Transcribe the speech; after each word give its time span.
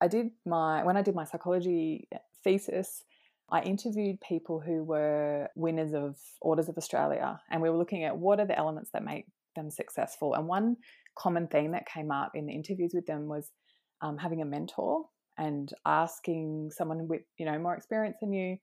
I 0.00 0.08
did 0.08 0.30
my 0.44 0.84
when 0.84 0.96
I 0.96 1.02
did 1.02 1.14
my 1.14 1.24
psychology 1.24 2.08
thesis, 2.44 3.02
I 3.50 3.62
interviewed 3.62 4.20
people 4.20 4.60
who 4.60 4.82
were 4.84 5.48
winners 5.54 5.94
of 5.94 6.16
Orders 6.40 6.68
of 6.68 6.76
Australia, 6.76 7.40
and 7.50 7.62
we 7.62 7.70
were 7.70 7.78
looking 7.78 8.04
at 8.04 8.16
what 8.16 8.40
are 8.40 8.46
the 8.46 8.58
elements 8.58 8.90
that 8.92 9.04
make 9.04 9.26
them 9.54 9.70
successful. 9.70 10.34
And 10.34 10.46
one 10.46 10.76
common 11.16 11.46
theme 11.46 11.72
that 11.72 11.86
came 11.86 12.10
up 12.10 12.32
in 12.34 12.46
the 12.46 12.52
interviews 12.52 12.92
with 12.94 13.06
them 13.06 13.26
was 13.26 13.50
um, 14.02 14.18
having 14.18 14.42
a 14.42 14.44
mentor 14.44 15.06
and 15.38 15.70
asking 15.84 16.70
someone 16.72 17.08
with 17.08 17.22
you 17.38 17.46
know 17.46 17.58
more 17.58 17.74
experience 17.74 18.16
than 18.20 18.32
you 18.32 18.58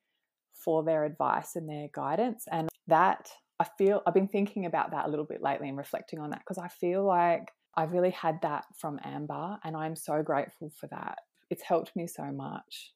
for 0.54 0.84
their 0.84 1.04
advice 1.06 1.56
and 1.56 1.68
their 1.68 1.88
guidance. 1.94 2.46
And 2.52 2.70
that 2.88 3.30
I 3.60 3.66
feel 3.78 4.02
I've 4.06 4.14
been 4.14 4.28
thinking 4.28 4.66
about 4.66 4.92
that 4.92 5.06
a 5.06 5.10
little 5.10 5.26
bit 5.26 5.42
lately 5.42 5.70
and 5.70 5.78
reflecting 5.78 6.20
on 6.20 6.32
that 6.32 6.40
because 6.40 6.58
I 6.58 6.68
feel 6.68 7.06
like 7.06 7.52
I've 7.76 7.92
really 7.92 8.12
had 8.12 8.40
that 8.44 8.66
from 8.76 9.00
Amber, 9.04 9.58
and 9.64 9.76
I'm 9.76 9.96
so 9.96 10.22
grateful 10.22 10.72
for 10.80 10.86
that. 10.88 11.18
It's 11.50 11.64
helped 11.64 11.96
me 11.96 12.06
so 12.06 12.26
much. 12.26 12.94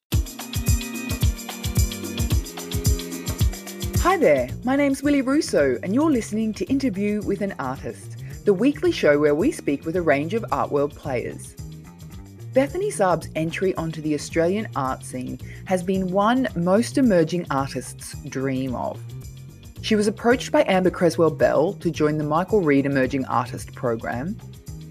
Hi 4.02 4.18
there, 4.18 4.48
my 4.64 4.76
name's 4.76 5.02
Willie 5.02 5.24
Russo, 5.24 5.80
and 5.82 5.96
you're 5.96 6.12
listening 6.12 6.54
to 6.54 6.66
Interview 6.66 7.24
with 7.24 7.42
an 7.42 7.56
Artist, 7.58 8.24
the 8.46 8.54
weekly 8.54 8.92
show 8.92 9.20
where 9.20 9.34
we 9.34 9.52
speak 9.52 9.84
with 9.84 9.96
a 9.96 10.02
range 10.02 10.36
of 10.36 10.46
art 10.52 10.72
world 10.72 10.94
players. 10.94 11.56
Bethany 12.54 12.92
Saab's 12.92 13.30
entry 13.36 13.74
onto 13.76 14.00
the 14.02 14.14
Australian 14.14 14.68
art 14.76 15.04
scene 15.04 15.40
has 15.66 15.82
been 15.82 16.12
one 16.12 16.48
most 16.56 17.00
emerging 17.00 17.48
artists 17.50 18.16
dream 18.30 18.76
of. 18.76 19.02
She 19.82 19.96
was 19.96 20.06
approached 20.06 20.52
by 20.52 20.66
Amber 20.68 20.92
Creswell 20.92 21.32
Bell 21.32 21.74
to 21.74 21.90
join 21.90 22.20
the 22.20 22.24
Michael 22.24 22.62
Reid 22.62 22.86
Emerging 22.86 23.26
Artist 23.26 23.74
program. 23.74 24.38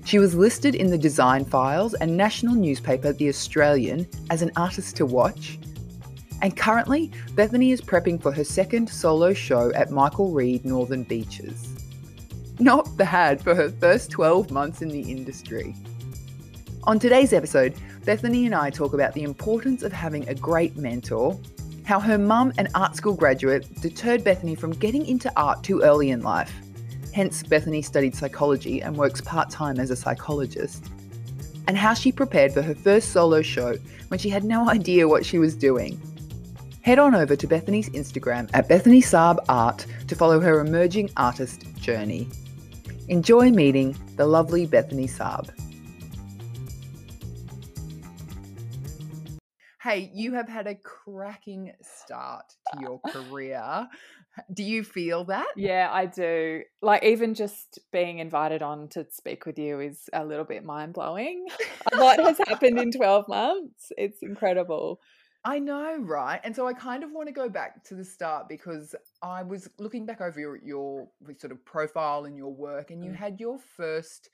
She 0.07 0.21
was 0.21 0.37
listed 0.37 0.77
in 0.77 0.87
the 0.87 0.97
Design 0.97 1.45
Files 1.45 1.95
and 1.95 2.17
national 2.17 2.55
newspaper 2.55 3.13
The 3.13 3.29
Australian 3.29 4.07
as 4.31 4.41
an 4.41 4.53
artist 4.55 4.95
to 4.99 5.05
watch. 5.05 5.59
And 6.41 6.57
currently, 6.57 7.11
Bethany 7.33 7.73
is 7.73 7.81
prepping 7.81 8.23
for 8.23 8.31
her 8.31 8.45
second 8.45 8.89
solo 8.89 9.35
show 9.35 9.73
at 9.75 9.91
Michael 9.91 10.31
Reid 10.31 10.65
Northern 10.65 11.03
Beaches. 11.03 11.75
Not 12.61 12.97
bad 12.97 13.43
for 13.43 13.53
her 13.57 13.69
first 13.69 14.13
12 14.13 14.53
months 14.53 14.81
in 14.81 14.91
the 14.91 15.01
industry. 15.01 15.75
On 16.85 17.01
today's 17.01 17.33
episode, 17.33 17.75
Bethany 18.05 18.47
and 18.47 18.55
I 18.55 18.71
talk 18.71 18.95
about 18.95 19.13
the 19.13 19.25
importance 19.25 19.83
of 19.83 19.93
having 19.93 20.29
a 20.29 20.37
great 20.37 20.77
mentor, 20.77 21.37
how 21.83 21.99
her 21.99 22.17
mum, 22.17 22.53
an 22.59 22.69
art 22.77 22.95
school 22.95 23.15
graduate, 23.15 23.67
deterred 23.81 24.23
Bethany 24.23 24.55
from 24.55 24.71
getting 24.71 25.05
into 25.05 25.33
art 25.37 25.65
too 25.65 25.81
early 25.83 26.11
in 26.11 26.23
life. 26.23 26.55
Hence, 27.17 27.43
Bethany 27.43 27.81
studied 27.81 28.15
psychology 28.15 28.83
and 28.83 28.95
works 28.95 29.23
part 29.23 29.49
time 29.49 29.81
as 29.81 29.91
a 29.91 29.97
psychologist. 29.97 30.85
And 31.67 31.75
how 31.75 31.95
she 31.95 32.13
prepared 32.13 32.53
for 32.53 32.61
her 32.61 32.75
first 32.75 33.11
solo 33.13 33.41
show 33.41 33.79
when 34.09 34.21
she 34.21 34.29
had 34.29 34.45
no 34.45 34.69
idea 34.69 35.09
what 35.09 35.25
she 35.25 35.39
was 35.39 35.55
doing. 35.55 35.99
Head 36.83 36.99
on 36.99 37.15
over 37.15 37.35
to 37.35 37.47
Bethany's 37.47 37.89
Instagram 37.89 38.51
at 38.53 38.69
Bethany 38.69 39.01
Saab 39.01 39.39
Art 39.49 39.87
to 40.09 40.15
follow 40.15 40.41
her 40.41 40.61
emerging 40.61 41.09
artist 41.17 41.65
journey. 41.77 42.29
Enjoy 43.09 43.51
meeting 43.51 43.97
the 44.17 44.27
lovely 44.27 44.67
Bethany 44.67 45.09
Saab. 45.09 45.49
Hey, 49.87 50.11
you 50.13 50.35
have 50.35 50.49
had 50.49 50.67
a 50.67 50.75
cracking 50.75 51.73
start 51.81 52.45
to 52.73 52.81
your 52.81 52.99
career. 53.09 53.89
Do 54.53 54.63
you 54.63 54.85
feel 54.85 55.25
that? 55.25 55.49
Yeah, 55.57 55.89
I 55.91 56.07
do. 56.07 56.63
Like, 56.83 57.05
even 57.05 57.35
just 57.35 57.79
being 57.93 58.19
invited 58.19 58.63
on 58.63 58.89
to 58.91 59.07
speak 59.11 59.47
with 59.47 59.59
you 59.59 59.81
is 59.81 60.09
a 60.13 60.25
little 60.25 60.45
bit 60.45 60.65
mind 60.65 60.95
blowing. 60.95 61.47
a 61.93 61.97
lot 61.97 62.19
has 62.19 62.39
happened 62.47 62.79
in 62.79 62.93
12 62.93 63.29
months. 63.29 63.93
It's 63.97 64.23
incredible. 64.23 65.01
I 65.45 65.61
know, 65.61 65.97
right? 66.01 66.41
And 66.43 66.57
so 66.57 66.67
I 66.67 66.73
kind 66.73 67.05
of 67.05 67.13
want 67.13 67.29
to 67.29 67.33
go 67.33 67.49
back 67.49 67.85
to 67.85 67.95
the 67.95 68.05
start 68.05 68.49
because 68.49 68.95
I 69.23 69.45
was 69.45 69.69
looking 69.79 70.05
back 70.05 70.21
over 70.21 70.41
your, 70.41 70.57
your 70.57 71.09
sort 71.39 71.53
of 71.53 71.65
profile 71.65 72.25
and 72.25 72.37
your 72.37 72.53
work, 72.53 72.91
and 72.91 73.05
you 73.05 73.13
mm. 73.13 73.17
had 73.17 73.39
your 73.39 73.59
first 73.77 74.29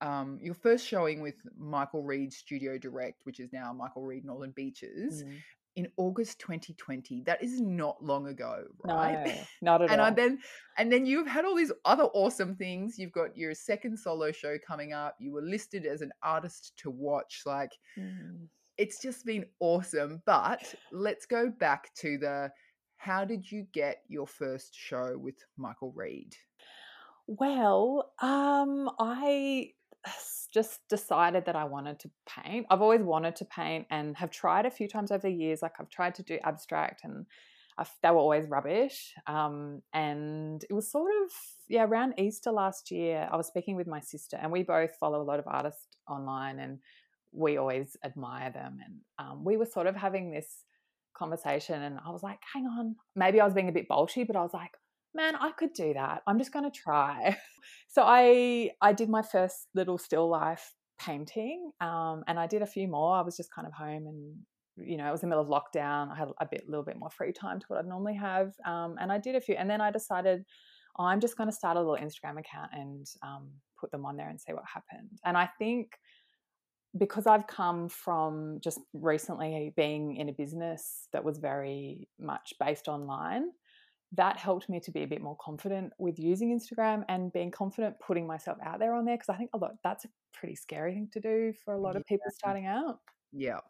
um, 0.00 0.38
your 0.42 0.54
first 0.54 0.86
showing 0.86 1.20
with 1.20 1.36
Michael 1.58 2.02
Reid 2.02 2.32
Studio 2.32 2.78
Direct, 2.78 3.20
which 3.24 3.40
is 3.40 3.52
now 3.52 3.72
Michael 3.72 4.02
Reid 4.02 4.24
Northern 4.24 4.50
Beaches, 4.50 5.24
mm. 5.24 5.36
In 5.76 5.88
August 5.96 6.38
2020. 6.40 7.22
That 7.22 7.42
is 7.42 7.60
not 7.60 8.02
long 8.02 8.28
ago, 8.28 8.64
right? 8.84 9.26
No, 9.26 9.34
not 9.62 9.82
at 9.82 9.90
and 9.90 10.00
all. 10.00 10.06
And 10.08 10.16
then 10.16 10.38
and 10.78 10.90
then 10.90 11.06
you've 11.06 11.28
had 11.28 11.44
all 11.44 11.54
these 11.54 11.72
other 11.84 12.04
awesome 12.14 12.56
things. 12.56 12.98
You've 12.98 13.12
got 13.12 13.36
your 13.36 13.54
second 13.54 13.98
solo 13.98 14.32
show 14.32 14.56
coming 14.66 14.92
up. 14.92 15.16
You 15.18 15.32
were 15.32 15.42
listed 15.42 15.86
as 15.86 16.00
an 16.00 16.12
artist 16.22 16.72
to 16.78 16.90
watch. 16.90 17.42
Like 17.46 17.72
mm 17.98 18.48
it's 18.78 19.00
just 19.00 19.24
been 19.24 19.46
awesome. 19.60 20.22
But 20.26 20.74
let's 20.92 21.26
go 21.26 21.50
back 21.50 21.94
to 21.96 22.18
the 22.18 22.50
how 22.96 23.24
did 23.24 23.50
you 23.50 23.66
get 23.72 24.02
your 24.08 24.26
first 24.26 24.74
show 24.74 25.16
with 25.18 25.36
Michael 25.56 25.92
Reid? 25.92 26.34
Well, 27.26 28.12
um, 28.20 28.90
I 28.98 29.72
just 30.52 30.80
decided 30.88 31.44
that 31.46 31.56
I 31.56 31.64
wanted 31.64 31.98
to 32.00 32.10
paint. 32.26 32.66
I've 32.70 32.82
always 32.82 33.02
wanted 33.02 33.36
to 33.36 33.44
paint 33.44 33.86
and 33.90 34.16
have 34.16 34.30
tried 34.30 34.66
a 34.66 34.70
few 34.70 34.88
times 34.88 35.10
over 35.10 35.22
the 35.22 35.34
years. 35.34 35.62
Like 35.62 35.74
I've 35.78 35.90
tried 35.90 36.14
to 36.16 36.22
do 36.22 36.38
abstract 36.44 37.02
and 37.04 37.26
I've, 37.78 37.90
they 38.02 38.10
were 38.10 38.16
always 38.16 38.48
rubbish. 38.48 39.12
Um, 39.26 39.82
and 39.92 40.64
it 40.68 40.72
was 40.72 40.90
sort 40.90 41.12
of, 41.22 41.30
yeah, 41.68 41.84
around 41.84 42.14
Easter 42.18 42.50
last 42.50 42.90
year, 42.90 43.28
I 43.30 43.36
was 43.36 43.48
speaking 43.48 43.76
with 43.76 43.86
my 43.86 44.00
sister 44.00 44.38
and 44.40 44.50
we 44.50 44.62
both 44.62 44.96
follow 44.98 45.20
a 45.20 45.28
lot 45.30 45.38
of 45.38 45.46
artists 45.46 45.86
online 46.08 46.58
and 46.58 46.78
we 47.32 47.58
always 47.58 47.96
admire 48.02 48.50
them. 48.50 48.78
And 48.84 48.94
um, 49.18 49.44
we 49.44 49.56
were 49.56 49.66
sort 49.66 49.86
of 49.86 49.96
having 49.96 50.30
this 50.30 50.64
conversation, 51.14 51.82
and 51.82 51.98
I 52.06 52.10
was 52.10 52.22
like, 52.22 52.38
hang 52.52 52.66
on, 52.66 52.96
maybe 53.14 53.40
I 53.40 53.44
was 53.44 53.54
being 53.54 53.68
a 53.68 53.72
bit 53.72 53.88
bolshy, 53.88 54.26
but 54.26 54.36
I 54.36 54.42
was 54.42 54.52
like, 54.52 54.72
man, 55.16 55.34
I 55.36 55.50
could 55.52 55.72
do 55.72 55.94
that. 55.94 56.22
I'm 56.26 56.38
just 56.38 56.52
going 56.52 56.70
to 56.70 56.70
try. 56.70 57.36
so 57.88 58.02
I 58.04 58.70
I 58.80 58.92
did 58.92 59.08
my 59.08 59.22
first 59.22 59.68
little 59.74 59.98
still 59.98 60.28
life 60.28 60.74
painting, 60.98 61.72
um, 61.80 62.22
and 62.28 62.38
I 62.38 62.46
did 62.46 62.62
a 62.62 62.66
few 62.66 62.88
more. 62.88 63.16
I 63.16 63.22
was 63.22 63.36
just 63.36 63.52
kind 63.52 63.66
of 63.66 63.72
home 63.72 64.06
and. 64.06 64.36
You 64.78 64.98
know, 64.98 65.08
it 65.08 65.10
was 65.10 65.22
the 65.22 65.26
middle 65.26 65.42
of 65.42 65.48
lockdown. 65.48 66.12
I 66.12 66.16
had 66.16 66.28
a 66.38 66.44
bit, 66.44 66.68
little 66.68 66.84
bit 66.84 66.98
more 66.98 67.08
free 67.08 67.32
time 67.32 67.58
to 67.60 67.66
what 67.66 67.78
I'd 67.78 67.86
normally 67.86 68.16
have, 68.16 68.52
um, 68.66 68.96
and 69.00 69.10
I 69.10 69.16
did 69.16 69.34
a 69.34 69.40
few. 69.40 69.54
And 69.54 69.70
then 69.70 69.80
I 69.80 69.90
decided 69.90 70.44
oh, 70.98 71.04
I'm 71.04 71.20
just 71.20 71.36
going 71.36 71.48
to 71.48 71.54
start 71.54 71.76
a 71.76 71.80
little 71.80 71.96
Instagram 71.96 72.38
account 72.38 72.70
and 72.72 73.06
um, 73.22 73.50
put 73.78 73.90
them 73.90 74.04
on 74.04 74.16
there 74.16 74.28
and 74.28 74.40
see 74.40 74.52
what 74.52 74.64
happened. 74.72 75.10
And 75.24 75.36
I 75.36 75.48
think 75.58 75.92
because 76.98 77.26
I've 77.26 77.46
come 77.46 77.88
from 77.88 78.58
just 78.62 78.80
recently 78.94 79.72
being 79.76 80.16
in 80.16 80.28
a 80.28 80.32
business 80.32 81.08
that 81.12 81.24
was 81.24 81.38
very 81.38 82.08
much 82.18 82.54
based 82.58 82.88
online, 82.88 83.50
that 84.16 84.38
helped 84.38 84.68
me 84.68 84.80
to 84.80 84.90
be 84.90 85.02
a 85.02 85.06
bit 85.06 85.22
more 85.22 85.36
confident 85.40 85.92
with 85.98 86.18
using 86.18 86.58
Instagram 86.58 87.04
and 87.08 87.32
being 87.32 87.50
confident 87.50 87.96
putting 88.00 88.26
myself 88.26 88.58
out 88.64 88.78
there 88.78 88.94
on 88.94 89.04
there 89.04 89.16
because 89.16 89.28
I 89.28 89.36
think 89.36 89.50
a 89.54 89.58
lot 89.58 89.72
that's 89.82 90.04
a 90.04 90.08
pretty 90.32 90.56
scary 90.56 90.94
thing 90.94 91.08
to 91.12 91.20
do 91.20 91.52
for 91.64 91.74
a 91.74 91.78
lot 91.78 91.94
yeah. 91.94 92.00
of 92.00 92.06
people 92.06 92.26
starting 92.30 92.66
out. 92.66 93.00
Yeah. 93.32 93.60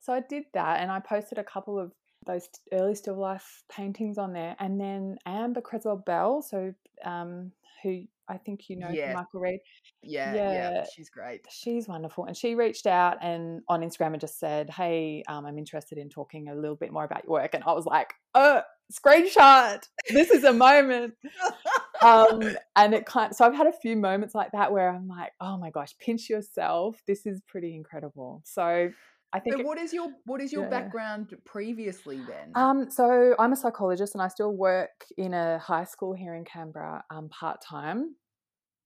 So 0.00 0.12
I 0.12 0.20
did 0.20 0.44
that 0.54 0.80
and 0.80 0.90
I 0.90 1.00
posted 1.00 1.38
a 1.38 1.44
couple 1.44 1.78
of 1.78 1.92
those 2.26 2.48
early 2.72 2.94
still 2.94 3.18
life 3.18 3.62
paintings 3.70 4.18
on 4.18 4.32
there 4.32 4.56
and 4.58 4.80
then 4.80 5.16
Amber 5.26 5.60
Creswell 5.60 6.02
Bell, 6.04 6.42
so 6.42 6.74
um, 7.04 7.52
who 7.82 8.02
I 8.28 8.36
think 8.36 8.68
you 8.68 8.76
know 8.76 8.90
yeah. 8.90 9.12
Michael 9.12 9.40
Reid. 9.40 9.60
Yeah, 10.02 10.34
yeah, 10.34 10.52
yeah, 10.52 10.84
she's 10.94 11.10
great. 11.10 11.46
She's 11.50 11.88
wonderful, 11.88 12.26
and 12.26 12.36
she 12.36 12.54
reached 12.54 12.86
out 12.86 13.18
and 13.22 13.62
on 13.68 13.80
Instagram 13.80 14.12
and 14.12 14.20
just 14.20 14.38
said, 14.38 14.70
"Hey, 14.70 15.24
um, 15.28 15.44
I'm 15.44 15.58
interested 15.58 15.98
in 15.98 16.08
talking 16.08 16.48
a 16.48 16.54
little 16.54 16.76
bit 16.76 16.92
more 16.92 17.04
about 17.04 17.24
your 17.24 17.32
work." 17.32 17.54
And 17.54 17.64
I 17.64 17.72
was 17.72 17.86
like, 17.86 18.14
"Oh, 18.34 18.62
screenshot! 18.90 19.82
This 20.08 20.30
is 20.30 20.44
a 20.44 20.52
moment." 20.52 21.14
um, 22.02 22.56
and 22.76 22.94
it 22.94 23.06
kind. 23.06 23.34
So 23.34 23.44
I've 23.44 23.54
had 23.54 23.66
a 23.66 23.72
few 23.72 23.96
moments 23.96 24.34
like 24.34 24.52
that 24.52 24.72
where 24.72 24.90
I'm 24.90 25.08
like, 25.08 25.32
"Oh 25.40 25.56
my 25.56 25.70
gosh, 25.70 25.96
pinch 25.98 26.28
yourself! 26.28 27.00
This 27.06 27.26
is 27.26 27.40
pretty 27.46 27.74
incredible." 27.74 28.42
So 28.44 28.90
I 29.32 29.38
think. 29.38 29.56
So 29.56 29.62
what 29.62 29.78
is 29.78 29.92
your 29.92 30.08
what 30.24 30.40
is 30.40 30.52
your 30.52 30.64
yeah. 30.64 30.70
background 30.70 31.34
previously 31.44 32.18
then? 32.18 32.52
Um, 32.54 32.90
so 32.90 33.34
I'm 33.38 33.52
a 33.52 33.56
psychologist 33.56 34.14
and 34.14 34.22
I 34.22 34.28
still 34.28 34.52
work 34.52 35.06
in 35.16 35.34
a 35.34 35.58
high 35.58 35.84
school 35.84 36.12
here 36.12 36.34
in 36.34 36.44
Canberra 36.44 37.04
um, 37.10 37.28
part 37.28 37.62
time. 37.62 38.16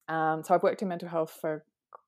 Um, 0.09 0.43
so 0.45 0.55
I've 0.55 0.63
worked 0.63 0.83
in 0.83 0.89
mental 0.89 1.09
health 1.09 1.37
for 1.41 1.65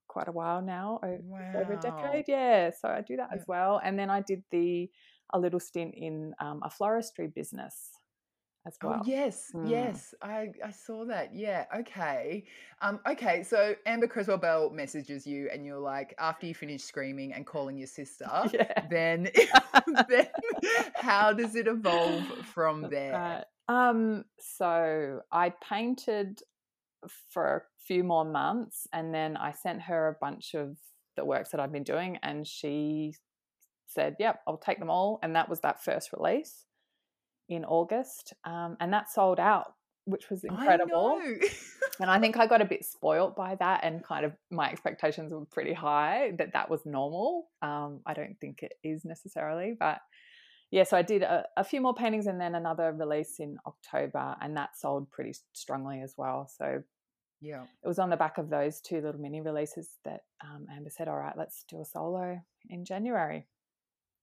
quite 0.09 0.29
a 0.29 0.33
while 0.33 0.63
now, 0.63 0.99
wow. 1.03 1.53
over 1.57 1.75
a 1.75 1.81
decade. 1.81 2.25
Yeah, 2.29 2.71
so 2.71 2.89
I 2.89 3.03
do 3.03 3.17
that 3.17 3.29
yeah. 3.33 3.39
as 3.39 3.45
well. 3.47 3.81
And 3.83 3.99
then 3.99 4.11
I 4.11 4.21
did 4.21 4.43
the 4.51 4.91
a 5.33 5.39
little 5.39 5.61
stint 5.61 5.95
in 5.95 6.35
um, 6.41 6.61
a 6.63 6.71
floristry 6.71 7.33
business 7.33 7.91
as 8.67 8.77
oh, 8.83 8.89
well. 8.89 9.01
Oh, 9.01 9.07
yes, 9.07 9.51
mm. 9.55 9.69
yes, 9.69 10.15
I, 10.21 10.51
I 10.65 10.71
saw 10.71 11.05
that. 11.07 11.35
Yeah, 11.35 11.65
okay. 11.79 12.45
Um, 12.83 13.01
okay, 13.09 13.43
so 13.43 13.75
Amber 13.87 14.09
Creswell 14.09 14.39
Bell 14.39 14.71
messages 14.71 15.27
you, 15.27 15.49
and 15.53 15.65
you're 15.65 15.79
like, 15.79 16.15
after 16.19 16.47
you 16.47 16.55
finish 16.55 16.83
screaming 16.83 17.33
and 17.33 17.47
calling 17.47 17.79
your 17.79 17.87
sister, 17.87 18.29
yeah. 18.53 18.87
then, 18.91 19.31
then 20.09 20.27
how 20.95 21.33
does 21.33 21.55
it 21.55 21.67
evolve 21.67 22.25
from 22.53 22.89
there? 22.91 23.45
Um, 23.69 24.25
so 24.39 25.21
I 25.33 25.53
painted 25.69 26.41
for 27.31 27.57
a 27.57 27.63
few 27.87 28.05
more 28.05 28.25
months, 28.25 28.87
and 28.93 29.15
then 29.15 29.37
I 29.37 29.53
sent 29.53 29.83
her 29.83 30.09
a 30.09 30.17
bunch 30.21 30.55
of 30.55 30.77
the 31.17 31.25
works 31.25 31.51
that 31.51 31.61
I've 31.61 31.73
been 31.73 31.85
doing, 31.85 32.19
and 32.23 32.47
she 32.47 33.15
said, 33.87 34.17
"Yep, 34.19 34.41
I'll 34.47 34.59
take 34.59 34.79
them 34.79 34.91
all." 34.91 35.19
And 35.23 35.37
that 35.37 35.49
was 35.49 35.61
that 35.61 35.83
first 35.83 36.13
release 36.13 36.65
in 37.49 37.65
August, 37.65 38.35
um, 38.45 38.77
and 38.81 38.93
that 38.93 39.11
sold 39.11 39.39
out, 39.39 39.75
which 40.05 40.31
was 40.31 40.45
incredible. 40.45 41.21
I 41.23 41.39
and 42.01 42.11
I 42.11 42.19
think 42.19 42.37
I 42.37 42.47
got 42.47 42.61
a 42.61 42.67
bit 42.67 42.85
spoilt 42.85 43.37
by 43.37 43.55
that, 43.57 43.85
and 43.85 44.05
kind 44.05 44.25
of 44.25 44.33
my 44.51 44.71
expectations 44.71 45.33
were 45.33 45.45
pretty 45.47 45.73
high 45.73 46.33
that 46.39 46.53
that 46.53 46.71
was 46.71 46.85
normal. 46.85 47.49
Um, 47.63 48.01
I 48.07 48.15
don't 48.15 48.37
think 48.41 48.63
it 48.63 48.73
is 48.83 49.05
necessarily, 49.05 49.75
but 49.79 50.01
yeah, 50.71 50.83
so 50.83 50.97
I 50.97 51.03
did 51.03 51.23
a, 51.23 51.45
a, 51.57 51.63
few 51.63 51.81
more 51.81 51.95
paintings 51.95 52.27
and 52.27 52.41
then 52.41 52.57
another 52.57 52.93
release 52.93 53.37
in 53.39 53.57
October, 53.67 54.37
and 54.41 54.57
that 54.57 54.77
sold 54.77 55.11
pretty 55.11 55.35
strongly 55.53 56.03
as 56.03 56.15
well. 56.17 56.51
So 56.59 56.83
yeah, 57.41 57.63
it 57.85 57.89
was 57.89 57.99
on 57.99 58.11
the 58.11 58.17
back 58.17 58.39
of 58.39 58.51
those 58.51 58.81
two 58.81 59.01
little 59.01 59.21
mini 59.21 59.41
releases 59.41 59.91
that 60.05 60.23
um, 60.43 60.67
Amber 60.75 60.91
said, 60.91 61.09
"All 61.09 61.17
right, 61.17 61.37
let's 61.37 61.65
do 61.69 61.81
a 61.81 61.85
solo 61.85 62.41
in 62.69 62.85
January." 62.85 63.47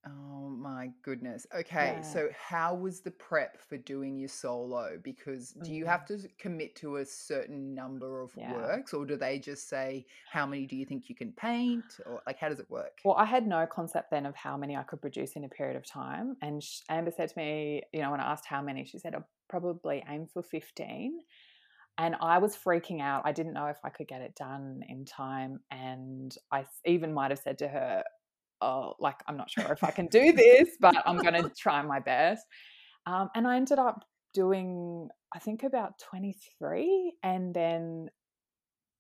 Oh 0.06 0.50
my 0.50 0.92
goodness. 1.02 1.48
Okay, 1.56 2.02
Yeah. 2.02 2.04
so 2.04 2.30
how 2.38 2.76
was 2.76 3.00
the 3.02 3.12
prep 3.12 3.58
for 3.62 3.78
doing 3.78 4.18
your 4.18 4.28
solo? 4.28 5.00
Because 5.02 5.54
do 5.54 5.74
you 5.74 5.86
Mm. 5.86 5.86
have 5.86 6.06
to 6.08 6.28
commit 6.38 6.76
to 6.78 6.98
a 6.98 7.06
certain 7.06 7.74
number 7.74 8.22
of 8.22 8.36
Yeah. 8.36 8.46
works, 8.46 8.94
or 8.94 9.06
do 9.06 9.16
they 9.16 9.40
just 9.40 9.70
say 9.70 10.06
how 10.28 10.46
many 10.46 10.68
do 10.68 10.76
you 10.76 10.86
think 10.86 11.08
you 11.10 11.16
can 11.16 11.32
paint, 11.32 12.00
or 12.06 12.22
like 12.28 12.38
how 12.38 12.50
does 12.50 12.60
it 12.60 12.70
work? 12.70 13.04
Well, 13.04 13.16
I 13.16 13.26
had 13.26 13.46
no 13.48 13.66
concept 13.68 14.12
then 14.12 14.26
of 14.26 14.36
how 14.36 14.56
many 14.56 14.78
I 14.78 14.84
could 14.84 15.02
produce 15.02 15.34
in 15.36 15.44
a 15.44 15.50
period 15.50 15.76
of 15.76 15.86
time. 15.86 16.38
And 16.42 16.62
Amber 16.90 17.12
said 17.12 17.30
to 17.30 17.38
me, 17.38 17.84
you 17.92 18.02
know, 18.02 18.12
when 18.12 18.22
I 18.22 18.32
asked 18.32 18.46
how 18.46 18.62
many, 18.62 18.86
she 18.86 18.98
said, 18.98 19.14
I'll 19.14 19.28
probably 19.50 20.04
aim 20.08 20.28
for 20.28 20.42
15. 20.42 21.20
And 21.98 22.16
I 22.22 22.38
was 22.40 22.56
freaking 22.56 23.02
out. 23.02 23.24
I 23.26 23.34
didn't 23.34 23.54
know 23.54 23.68
if 23.68 23.78
I 23.84 23.90
could 23.90 24.08
get 24.08 24.22
it 24.22 24.36
done 24.36 24.84
in 24.88 25.06
time. 25.06 25.60
And 25.70 26.36
I 26.52 26.66
even 26.86 27.14
might 27.14 27.32
have 27.32 27.40
said 27.40 27.58
to 27.60 27.68
her, 27.68 28.04
Oh, 28.62 28.94
like, 29.00 29.18
I'm 29.28 29.38
not 29.38 29.50
sure 29.50 29.72
if 29.72 29.84
I 29.84 29.92
can 29.92 30.08
do 30.08 30.32
this, 30.32 30.70
but 30.80 30.96
I'm 31.06 31.18
going 31.18 31.34
to 31.44 31.50
try 31.50 31.82
my 31.82 32.00
best. 32.00 32.46
Um, 33.06 33.30
and 33.36 33.48
I 33.48 33.58
ended 33.58 33.80
up 33.80 34.06
doing, 34.34 35.10
I 35.34 35.40
think, 35.40 35.64
about 35.64 36.00
23. 36.00 37.14
And 37.24 37.54
then 37.54 38.10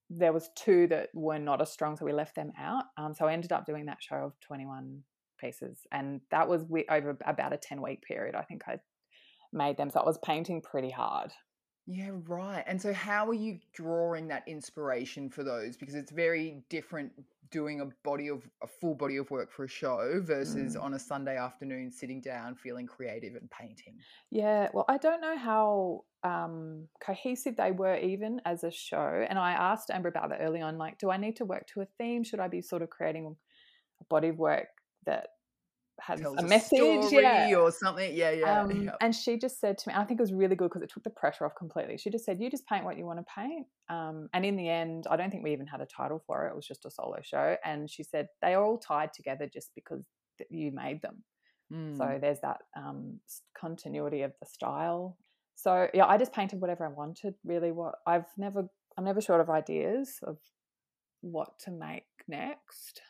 there 0.09 0.33
was 0.33 0.49
two 0.55 0.87
that 0.87 1.09
were 1.13 1.39
not 1.39 1.61
as 1.61 1.71
strong, 1.71 1.95
so 1.95 2.05
we 2.05 2.13
left 2.13 2.35
them 2.35 2.51
out. 2.59 2.85
Um, 2.97 3.13
so 3.13 3.25
I 3.25 3.33
ended 3.33 3.51
up 3.51 3.65
doing 3.65 3.85
that 3.85 4.01
show 4.01 4.17
of 4.17 4.39
21 4.41 5.01
pieces, 5.39 5.79
and 5.91 6.21
that 6.31 6.47
was 6.47 6.65
over 6.89 7.17
about 7.25 7.53
a 7.53 7.57
10 7.57 7.81
week 7.81 8.03
period. 8.03 8.35
I 8.35 8.43
think 8.43 8.63
I 8.67 8.79
made 9.51 9.77
them, 9.77 9.89
so 9.89 10.01
I 10.01 10.05
was 10.05 10.19
painting 10.23 10.61
pretty 10.61 10.89
hard. 10.89 11.31
Yeah, 11.85 12.11
right. 12.27 12.63
And 12.65 12.81
so 12.81 12.93
how 12.93 13.27
are 13.27 13.33
you 13.33 13.59
drawing 13.73 14.29
that 14.29 14.43
inspiration 14.47 15.29
for 15.29 15.43
those? 15.43 15.75
Because 15.75 15.95
it's 15.95 16.11
very 16.11 16.63
different 16.69 17.11
doing 17.53 17.81
a 17.81 17.87
body 18.03 18.27
of 18.29 18.39
a 18.61 18.67
full 18.67 18.95
body 18.95 19.17
of 19.17 19.29
work 19.29 19.51
for 19.51 19.63
a 19.63 19.67
show 19.67 20.19
versus 20.21 20.75
Mm. 20.75 20.83
on 20.83 20.93
a 20.95 20.99
Sunday 20.99 21.37
afternoon 21.37 21.91
sitting 21.91 22.19
down 22.19 22.55
feeling 22.55 22.87
creative 22.87 23.35
and 23.35 23.49
painting. 23.51 23.95
Yeah, 24.31 24.69
well, 24.73 24.85
I 24.89 24.97
don't 24.97 25.21
know 25.21 25.37
how 25.37 26.03
um, 26.23 26.87
cohesive 26.99 27.55
they 27.57 27.71
were 27.71 27.97
even 27.97 28.41
as 28.45 28.63
a 28.63 28.71
show. 28.71 29.25
And 29.29 29.37
I 29.37 29.51
asked 29.51 29.91
Amber 29.91 30.09
about 30.09 30.29
that 30.29 30.39
early 30.41 30.61
on 30.61 30.77
like, 30.77 30.97
do 30.97 31.11
I 31.11 31.17
need 31.17 31.35
to 31.37 31.45
work 31.45 31.67
to 31.73 31.81
a 31.81 31.87
theme? 31.97 32.23
Should 32.23 32.39
I 32.39 32.47
be 32.47 32.61
sort 32.61 32.81
of 32.81 32.89
creating 32.89 33.35
a 34.01 34.05
body 34.05 34.29
of 34.29 34.39
work 34.39 34.69
that 35.05 35.27
has 36.05 36.19
Tells 36.19 36.37
a 36.37 36.43
message? 36.43 36.77
story 36.77 37.23
yeah. 37.23 37.55
or 37.55 37.71
something. 37.71 38.13
Yeah, 38.15 38.31
yeah. 38.31 38.61
Um, 38.61 38.83
yeah. 38.83 38.95
And 39.01 39.15
she 39.15 39.37
just 39.37 39.59
said 39.59 39.77
to 39.79 39.89
me, 39.89 39.95
I 39.95 40.03
think 40.03 40.19
it 40.19 40.23
was 40.23 40.33
really 40.33 40.55
good 40.55 40.69
because 40.69 40.81
it 40.81 40.91
took 40.91 41.03
the 41.03 41.09
pressure 41.09 41.45
off 41.45 41.55
completely. 41.55 41.97
She 41.97 42.09
just 42.09 42.25
said, 42.25 42.39
You 42.39 42.49
just 42.49 42.65
paint 42.67 42.83
what 42.85 42.97
you 42.97 43.05
want 43.05 43.19
to 43.19 43.25
paint. 43.33 43.67
Um, 43.89 44.29
and 44.33 44.45
in 44.45 44.55
the 44.55 44.69
end, 44.69 45.05
I 45.09 45.15
don't 45.15 45.31
think 45.31 45.43
we 45.43 45.53
even 45.53 45.67
had 45.67 45.81
a 45.81 45.85
title 45.85 46.21
for 46.25 46.45
it. 46.45 46.51
It 46.51 46.55
was 46.55 46.67
just 46.67 46.85
a 46.85 46.91
solo 46.91 47.19
show. 47.21 47.55
And 47.63 47.89
she 47.89 48.03
said, 48.03 48.27
They 48.41 48.53
are 48.53 48.63
all 48.63 48.77
tied 48.77 49.13
together 49.13 49.49
just 49.51 49.71
because 49.75 50.03
you 50.49 50.71
made 50.71 51.01
them. 51.01 51.23
Mm. 51.71 51.97
So 51.97 52.17
there's 52.19 52.41
that 52.41 52.61
um, 52.75 53.19
continuity 53.57 54.21
of 54.23 54.33
the 54.39 54.45
style. 54.47 55.17
So 55.55 55.87
yeah, 55.93 56.05
I 56.05 56.17
just 56.17 56.33
painted 56.33 56.59
whatever 56.59 56.85
I 56.85 56.89
wanted. 56.89 57.35
Really, 57.45 57.71
what 57.71 57.95
I've 58.05 58.25
never, 58.37 58.67
I'm 58.97 59.05
never 59.05 59.21
short 59.21 59.41
of 59.41 59.49
ideas 59.49 60.19
of 60.23 60.37
what 61.21 61.57
to 61.59 61.71
make 61.71 62.03
next. 62.27 63.01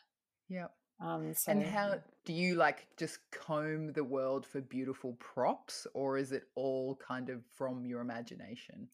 yeah. 0.48 0.68
Um, 1.00 1.34
so, 1.34 1.52
And 1.52 1.62
how 1.62 1.96
do 2.24 2.32
you 2.32 2.54
like 2.54 2.86
just 2.96 3.18
comb 3.30 3.92
the 3.92 4.04
world 4.04 4.46
for 4.46 4.60
beautiful 4.60 5.16
props, 5.18 5.86
or 5.94 6.16
is 6.16 6.32
it 6.32 6.44
all 6.54 6.96
kind 6.96 7.28
of 7.30 7.42
from 7.56 7.84
your 7.84 8.00
imagination? 8.00 8.88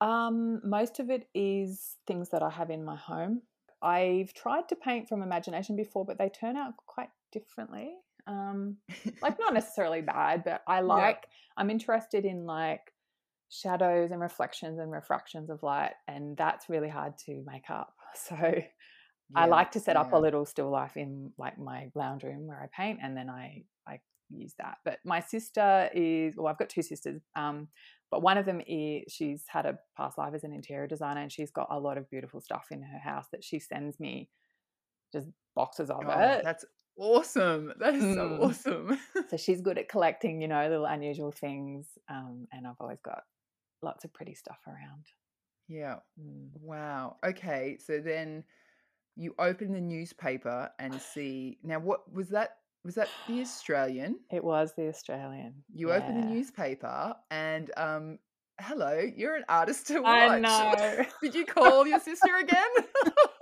Um, 0.00 0.60
most 0.64 1.00
of 1.00 1.10
it 1.10 1.28
is 1.34 1.96
things 2.06 2.30
that 2.30 2.42
I 2.42 2.50
have 2.50 2.70
in 2.70 2.84
my 2.84 2.96
home. 2.96 3.42
I've 3.82 4.32
tried 4.34 4.68
to 4.68 4.76
paint 4.76 5.08
from 5.08 5.22
imagination 5.22 5.76
before, 5.76 6.04
but 6.04 6.18
they 6.18 6.28
turn 6.28 6.56
out 6.56 6.74
quite 6.86 7.10
differently. 7.32 7.94
Um, 8.26 8.78
like 9.22 9.38
not 9.38 9.54
necessarily 9.54 10.00
bad, 10.00 10.44
but 10.44 10.62
I 10.66 10.80
like 10.80 11.26
I'm 11.56 11.70
interested 11.70 12.24
in 12.24 12.44
like 12.44 12.92
shadows 13.48 14.10
and 14.10 14.20
reflections 14.20 14.78
and 14.78 14.90
refractions 14.90 15.50
of 15.50 15.62
light, 15.62 15.94
and 16.08 16.36
that's 16.36 16.68
really 16.68 16.88
hard 16.88 17.18
to 17.26 17.42
make 17.46 17.70
up. 17.70 17.94
So 18.14 18.34
I 19.34 19.46
like 19.46 19.72
to 19.72 19.80
set 19.80 19.96
up 19.96 20.12
a 20.12 20.18
little 20.18 20.44
still 20.46 20.70
life 20.70 20.96
in 20.96 21.32
like 21.38 21.58
my 21.58 21.90
lounge 21.94 22.22
room 22.24 22.46
where 22.46 22.60
I 22.62 22.68
paint, 22.74 23.00
and 23.02 23.16
then 23.16 23.28
I 23.30 23.64
I 23.86 24.00
use 24.30 24.54
that. 24.58 24.78
But 24.84 25.00
my 25.04 25.20
sister 25.20 25.90
is 25.94 26.36
well, 26.36 26.46
I've 26.48 26.58
got 26.58 26.68
two 26.70 26.82
sisters. 26.82 27.22
Um, 27.34 27.68
but 28.10 28.22
one 28.22 28.38
of 28.38 28.46
them 28.46 28.60
is 28.66 29.04
she's 29.12 29.44
had 29.48 29.66
a 29.66 29.78
past 29.96 30.16
life 30.18 30.32
as 30.34 30.44
an 30.44 30.52
interior 30.52 30.86
designer, 30.86 31.20
and 31.22 31.32
she's 31.32 31.50
got 31.50 31.68
a 31.70 31.78
lot 31.80 31.98
of 31.98 32.08
beautiful 32.10 32.40
stuff 32.40 32.68
in 32.70 32.82
her 32.82 32.98
house 32.98 33.26
that 33.32 33.44
she 33.44 33.58
sends 33.58 33.98
me, 34.00 34.30
just 35.12 35.28
boxes 35.54 35.90
of 35.90 36.06
Oh, 36.06 36.38
it. 36.38 36.42
that's 36.42 36.64
awesome. 36.96 37.72
That 37.78 37.94
is 37.94 38.10
so 38.10 38.30
Mm. 38.30 38.40
awesome. 38.40 38.98
So 39.28 39.36
she's 39.38 39.60
good 39.62 39.78
at 39.78 39.88
collecting, 39.88 40.42
you 40.42 40.48
know, 40.48 40.68
little 40.68 40.86
unusual 40.86 41.32
things. 41.32 41.98
Um, 42.08 42.48
and 42.52 42.66
I've 42.66 42.80
always 42.80 43.00
got 43.00 43.24
lots 43.82 44.04
of 44.04 44.12
pretty 44.14 44.34
stuff 44.34 44.60
around. 44.66 45.06
yeah. 45.68 46.00
Mm. 46.18 46.50
Wow. 46.54 47.18
Okay. 47.24 47.78
So 47.78 48.00
then 48.00 48.44
you 49.16 49.34
open 49.38 49.72
the 49.72 49.80
newspaper 49.80 50.70
and 50.78 51.00
see 51.00 51.58
now 51.62 51.78
what 51.78 52.12
was 52.12 52.28
that 52.28 52.56
was 52.84 52.94
that 52.94 53.08
the 53.26 53.40
Australian? 53.40 54.20
It 54.30 54.44
was 54.44 54.72
the 54.76 54.88
Australian. 54.88 55.54
You 55.72 55.92
open 55.92 56.20
the 56.20 56.26
newspaper 56.26 57.14
and 57.30 57.70
um 57.76 58.18
hello, 58.60 59.00
you're 59.16 59.36
an 59.36 59.44
artist 59.48 59.88
to 59.88 60.00
watch. 60.00 60.30
I 60.30 60.38
know. 60.38 61.04
Did 61.22 61.34
you 61.34 61.44
call 61.44 61.86
your 61.86 62.00
sister 62.00 62.36
again? 62.36 62.68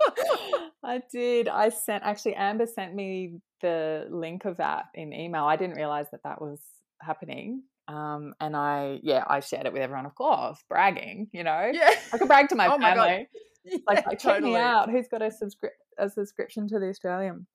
I 0.83 1.01
did. 1.11 1.47
I 1.47 1.69
sent 1.69 2.03
actually 2.03 2.35
Amber 2.35 2.67
sent 2.67 2.93
me 2.93 3.39
the 3.61 4.07
link 4.09 4.45
of 4.45 4.57
that 4.57 4.85
in 4.93 5.13
email. 5.13 5.45
I 5.45 5.55
didn't 5.55 5.75
realize 5.75 6.07
that 6.11 6.23
that 6.23 6.41
was 6.41 6.59
happening. 7.01 7.63
Um, 7.87 8.33
and 8.39 8.55
I 8.55 8.99
yeah, 9.03 9.23
I 9.27 9.39
shared 9.39 9.65
it 9.65 9.73
with 9.73 9.81
everyone. 9.81 10.05
Of 10.05 10.15
course, 10.15 10.63
bragging. 10.69 11.29
You 11.31 11.43
know, 11.43 11.71
yeah. 11.73 11.93
I 12.13 12.17
could 12.17 12.27
brag 12.27 12.49
to 12.49 12.55
my 12.55 12.67
Oh 12.67 12.77
my 12.77 13.27
God. 13.87 13.95
family. 13.95 14.01
Yeah, 14.03 14.07
like, 14.07 14.19
check 14.19 14.41
me 14.41 14.55
out. 14.55 14.89
Who's 14.89 15.07
got 15.07 15.21
a 15.21 15.25
subscri- 15.29 15.69
a 15.97 16.09
subscription 16.09 16.67
to 16.69 16.79
the 16.79 16.87
Australian? 16.89 17.47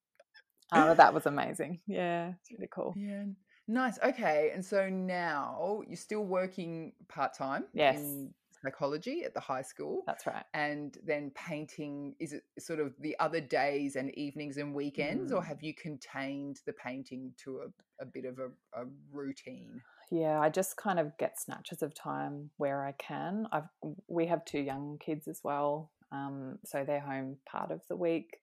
Oh, 0.72 0.94
that 0.94 1.12
was 1.12 1.26
amazing. 1.26 1.80
Yeah, 1.86 2.34
it's 2.40 2.50
really 2.52 2.68
cool. 2.72 2.94
Yeah. 2.96 3.24
Nice. 3.66 3.98
Okay. 4.04 4.50
And 4.54 4.64
so 4.64 4.88
now 4.88 5.82
you're 5.86 5.96
still 5.96 6.24
working 6.24 6.92
part 7.08 7.34
time 7.34 7.64
Yes. 7.72 7.98
in 7.98 8.32
psychology 8.62 9.24
at 9.24 9.32
the 9.34 9.40
high 9.40 9.62
school. 9.62 10.02
That's 10.06 10.26
right. 10.26 10.44
and 10.54 10.96
then 11.06 11.30
painting 11.34 12.14
is 12.20 12.32
it 12.34 12.42
sort 12.58 12.78
of 12.78 12.92
the 13.00 13.16
other 13.18 13.40
days 13.40 13.96
and 13.96 14.10
evenings 14.18 14.58
and 14.58 14.74
weekends 14.74 15.32
or 15.32 15.40
Mm. 15.40 15.46
have 15.46 15.62
you 15.62 15.72
contained 15.74 16.60
the 16.66 16.72
painting 16.74 17.32
to 17.44 17.60
a, 17.60 18.02
a 18.02 18.06
bit 18.06 18.24
of 18.26 18.38
a, 18.38 18.48
a 18.78 18.84
routine 19.12 19.80
Yeah, 20.10 20.38
I 20.40 20.50
just 20.50 20.76
kind 20.76 20.98
of 20.98 21.16
get 21.16 21.40
snatches 21.40 21.82
of 21.82 21.94
time 21.94 22.50
where 22.58 22.84
I 22.84 22.92
can. 22.92 23.46
I've 23.50 23.68
we 24.08 24.26
have 24.26 24.44
two 24.44 24.60
young 24.60 24.98
kids 24.98 25.26
as 25.26 25.40
well, 25.42 25.90
um, 26.12 26.58
so 26.64 26.84
they're 26.84 27.00
home 27.00 27.36
part 27.46 27.70
of 27.70 27.82
the 27.88 27.96
week, 27.96 28.38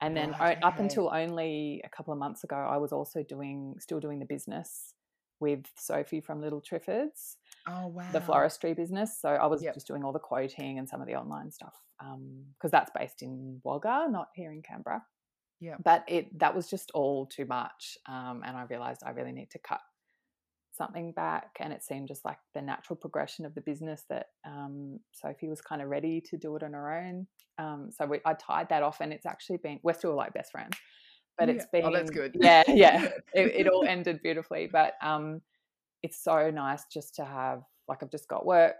and 0.00 0.16
then 0.16 0.34
Right, 0.40 0.58
o- 0.62 0.66
up 0.66 0.78
until 0.80 1.10
only 1.12 1.80
a 1.84 1.88
couple 1.88 2.12
of 2.12 2.18
months 2.18 2.44
ago, 2.44 2.56
I 2.56 2.76
was 2.78 2.92
also 2.92 3.22
doing 3.22 3.76
still 3.78 4.00
doing 4.00 4.18
the 4.18 4.26
business 4.26 4.94
with 5.40 5.64
Sophie 5.76 6.20
from 6.20 6.40
Little 6.40 6.60
Triffids, 6.62 7.36
oh 7.66 7.88
wow 7.88 8.02
the 8.12 8.20
floristry 8.20 8.74
business. 8.76 9.18
So 9.20 9.28
I 9.30 9.46
was 9.46 9.62
Yep. 9.62 9.74
just 9.74 9.86
doing 9.86 10.04
all 10.04 10.12
the 10.12 10.18
quoting 10.18 10.78
and 10.78 10.88
some 10.88 11.00
of 11.00 11.06
the 11.06 11.14
online 11.16 11.50
stuff 11.50 11.74
because 12.58 12.70
that's 12.72 12.90
based 12.96 13.22
in 13.22 13.60
Wagga, 13.64 14.08
not 14.10 14.28
here 14.34 14.52
in 14.52 14.62
Canberra. 14.62 15.04
yeah 15.60 15.76
but 15.84 16.04
it 16.08 16.36
that 16.38 16.54
was 16.54 16.68
just 16.68 16.90
all 16.92 17.26
too 17.26 17.44
much 17.46 17.96
um, 18.06 18.42
and 18.44 18.56
i 18.56 18.62
realized 18.64 19.02
i 19.06 19.10
really 19.10 19.32
need 19.32 19.50
to 19.50 19.58
cut 19.58 19.80
something 20.74 21.12
back 21.12 21.50
and 21.60 21.72
it 21.72 21.82
seemed 21.84 22.08
just 22.08 22.24
like 22.24 22.38
the 22.54 22.62
natural 22.62 22.96
progression 22.96 23.44
of 23.44 23.54
the 23.54 23.60
business 23.60 24.04
that 24.08 24.26
um, 24.46 24.98
sophie 25.12 25.48
was 25.48 25.60
kind 25.60 25.82
of 25.82 25.88
ready 25.88 26.20
to 26.20 26.36
do 26.36 26.56
it 26.56 26.62
on 26.62 26.72
her 26.72 26.92
own. 26.92 27.26
Um, 27.58 27.90
so 27.96 28.06
we, 28.06 28.20
i 28.24 28.32
tied 28.34 28.68
that 28.70 28.82
off 28.82 29.00
and 29.00 29.12
it's 29.12 29.26
actually 29.26 29.58
been 29.58 29.78
we're 29.82 29.92
still 29.92 30.14
like 30.14 30.32
best 30.34 30.50
friends 30.52 30.76
but 31.38 31.48
it's 31.48 31.66
been 31.72 31.84
Oh, 31.84 31.92
that's 31.92 32.10
good. 32.10 32.36
yeah 32.40 32.62
yeah 32.68 33.08
it, 33.34 33.54
it 33.54 33.68
all 33.68 33.84
ended 33.86 34.20
beautifully 34.22 34.68
but 34.72 34.94
um, 35.02 35.42
it's 36.02 36.22
so 36.22 36.50
nice 36.50 36.84
just 36.92 37.14
to 37.16 37.24
have 37.24 37.62
like 37.88 38.02
i've 38.02 38.10
just 38.10 38.28
got 38.28 38.46
work 38.46 38.76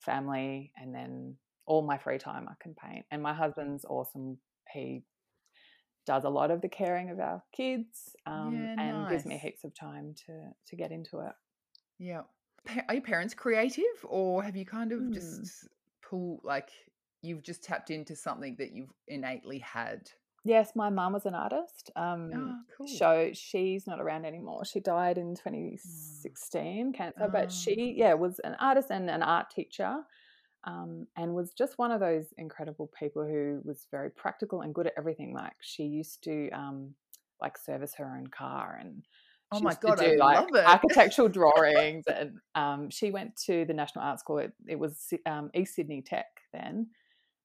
family 0.00 0.72
and 0.76 0.94
then 0.94 1.36
all 1.66 1.82
my 1.82 1.98
free 1.98 2.18
time 2.18 2.46
i 2.48 2.54
can 2.60 2.74
paint 2.74 3.04
and 3.10 3.22
my 3.22 3.32
husband's 3.34 3.84
awesome. 3.88 4.38
He 4.72 5.02
does 6.04 6.24
a 6.24 6.28
lot 6.28 6.50
of 6.50 6.60
the 6.60 6.68
caring 6.68 7.10
of 7.10 7.20
our 7.20 7.42
kids 7.52 8.14
um, 8.26 8.54
Yeah, 8.54 8.74
and 8.78 9.08
gives 9.08 9.24
me 9.24 9.38
heaps 9.38 9.64
of 9.64 9.74
time 9.74 10.14
to 10.26 10.50
to 10.66 10.76
get 10.76 10.90
into 10.92 11.20
it. 11.20 11.32
Yeah. 11.98 12.22
Pa- 12.66 12.82
Are 12.88 12.94
your 12.94 13.02
parents 13.04 13.34
creative 13.34 13.84
or 14.04 14.42
have 14.42 14.56
you 14.56 14.64
kind 14.66 14.92
of 14.92 15.00
Hmm. 15.00 15.12
just 15.12 15.68
pull 16.02 16.40
like 16.44 16.70
you've 17.22 17.42
just 17.42 17.62
tapped 17.62 17.90
into 17.90 18.16
something 18.16 18.56
that 18.58 18.72
you've 18.72 18.92
innately 19.08 19.58
had? 19.60 20.10
Yes, 20.44 20.74
my 20.74 20.90
mum 20.90 21.12
was 21.12 21.24
an 21.26 21.34
artist. 21.36 21.90
Um, 21.94 22.30
Oh, 22.34 22.62
cool. 22.76 22.86
So 22.88 23.30
she's 23.32 23.86
not 23.86 24.00
around 24.00 24.24
anymore. 24.24 24.64
She 24.64 24.80
died 24.80 25.16
in 25.18 25.36
2016, 25.36 26.92
cancer. 26.92 27.28
But 27.30 27.46
Oh. 27.46 27.48
she, 27.50 27.94
yeah, 27.96 28.14
was 28.14 28.38
an 28.40 28.56
artist 28.58 28.90
and 28.90 29.08
an 29.08 29.22
art 29.22 29.50
teacher, 29.50 30.04
um, 30.64 31.06
and 31.16 31.34
was 31.34 31.52
just 31.52 31.78
one 31.78 31.90
of 31.90 32.00
those 32.00 32.26
incredible 32.38 32.90
people 32.98 33.24
who 33.24 33.60
was 33.64 33.86
very 33.90 34.10
practical 34.10 34.62
and 34.62 34.74
good 34.74 34.86
at 34.86 34.94
everything. 34.96 35.34
Like 35.34 35.54
she 35.60 35.84
used 35.84 36.22
to 36.24 36.50
um, 36.50 36.94
like 37.40 37.58
service 37.58 37.94
her 37.96 38.16
own 38.16 38.28
car 38.28 38.78
and. 38.80 39.04
Oh 39.54 39.58
she 39.58 39.64
my 39.64 39.70
used 39.70 39.80
to 39.82 39.86
God, 39.88 40.00
I 40.00 40.10
do, 40.12 40.16
like, 40.16 40.40
love 40.40 40.48
it. 40.54 40.64
Architectural 40.64 41.28
drawings, 41.40 42.04
and 42.06 42.38
um, 42.54 42.88
she 42.88 43.10
went 43.10 43.36
to 43.44 43.66
the 43.66 43.74
National 43.74 44.02
Art 44.02 44.18
School. 44.18 44.38
It, 44.38 44.54
it 44.66 44.78
was 44.78 45.12
um, 45.26 45.50
East 45.54 45.74
Sydney 45.74 46.00
Tech 46.00 46.24
then, 46.54 46.86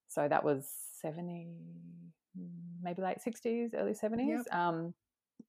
so 0.08 0.26
that 0.26 0.42
was 0.42 0.72
seventy, 1.02 1.50
mm, 2.40 2.48
maybe 2.82 3.02
late 3.02 3.20
sixties, 3.20 3.72
early 3.76 3.94
seventies. 3.94 4.40
Um, 4.54 4.94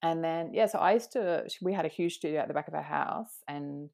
and 0.02 0.24
then 0.24 0.50
yeah, 0.52 0.66
so 0.66 0.80
I 0.80 0.94
used 0.94 1.12
to. 1.12 1.46
We 1.62 1.72
had 1.72 1.84
a 1.84 1.88
huge 1.88 2.14
studio 2.14 2.40
at 2.40 2.48
the 2.48 2.54
back 2.54 2.66
of 2.66 2.74
our 2.74 2.82
house, 2.82 3.40
and 3.46 3.88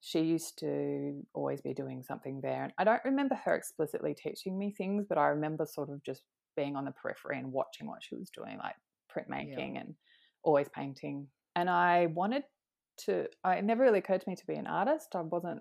she 0.00 0.20
used 0.20 0.58
to 0.58 1.22
always 1.34 1.60
be 1.60 1.74
doing 1.74 2.02
something 2.02 2.40
there. 2.40 2.64
And 2.64 2.72
I 2.78 2.84
don't 2.84 3.04
remember 3.04 3.34
her 3.44 3.54
explicitly 3.54 4.14
teaching 4.14 4.58
me 4.58 4.72
things, 4.72 5.06
but 5.08 5.18
I 5.18 5.28
remember 5.28 5.66
sort 5.66 5.90
of 5.90 6.02
just 6.02 6.22
being 6.56 6.76
on 6.76 6.84
the 6.84 6.92
periphery 6.92 7.38
and 7.38 7.52
watching 7.52 7.86
what 7.86 8.02
she 8.02 8.16
was 8.16 8.30
doing, 8.30 8.58
like 8.58 8.76
printmaking 9.14 9.76
and 9.80 9.94
always 10.42 10.68
painting. 10.68 11.26
And 11.54 11.68
I 11.68 12.06
wanted 12.06 12.44
to. 13.04 13.26
I, 13.44 13.56
it 13.56 13.64
never 13.64 13.82
really 13.82 13.98
occurred 13.98 14.22
to 14.22 14.28
me 14.28 14.36
to 14.36 14.46
be 14.46 14.54
an 14.54 14.66
artist. 14.66 15.08
I 15.14 15.20
wasn't. 15.20 15.60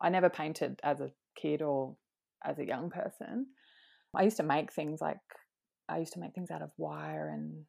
I 0.00 0.08
never 0.08 0.30
painted 0.30 0.80
as 0.82 1.00
a 1.00 1.10
kid 1.40 1.62
or 1.62 1.96
as 2.44 2.58
a 2.58 2.66
young 2.66 2.90
person. 2.90 3.46
I 4.14 4.22
used 4.22 4.38
to 4.38 4.42
make 4.42 4.72
things 4.72 5.00
like 5.00 5.18
I 5.88 5.98
used 5.98 6.14
to 6.14 6.20
make 6.20 6.34
things 6.34 6.50
out 6.50 6.62
of 6.62 6.70
wire 6.78 7.28
and 7.28 7.64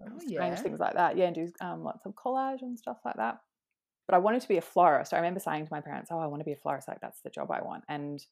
Oh, 0.00 0.18
strange 0.18 0.30
yeah. 0.30 0.62
things 0.62 0.80
like 0.80 0.94
that. 0.94 1.16
Yeah, 1.16 1.26
and 1.26 1.34
do 1.34 1.52
um, 1.60 1.82
lots 1.82 2.06
of 2.06 2.14
collage 2.14 2.62
and 2.62 2.78
stuff 2.78 2.98
like 3.04 3.16
that. 3.16 3.38
But 4.06 4.14
I 4.14 4.18
wanted 4.18 4.42
to 4.42 4.48
be 4.48 4.56
a 4.58 4.62
florist. 4.62 5.14
I 5.14 5.16
remember 5.16 5.40
saying 5.40 5.66
to 5.66 5.72
my 5.72 5.80
parents, 5.80 6.10
"Oh, 6.12 6.18
I 6.18 6.26
want 6.26 6.40
to 6.40 6.44
be 6.44 6.52
a 6.52 6.56
florist. 6.56 6.88
Like 6.88 7.00
that's 7.00 7.22
the 7.22 7.30
job 7.30 7.50
I 7.50 7.62
want." 7.62 7.84
And 7.88 8.24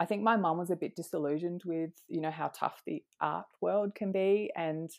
I 0.00 0.06
think 0.06 0.22
my 0.22 0.36
mum 0.36 0.58
was 0.58 0.70
a 0.70 0.76
bit 0.76 0.96
disillusioned 0.96 1.62
with 1.64 1.92
you 2.08 2.20
know 2.20 2.30
how 2.30 2.48
tough 2.48 2.82
the 2.86 3.04
art 3.20 3.46
world 3.60 3.94
can 3.94 4.12
be, 4.12 4.50
and 4.56 4.90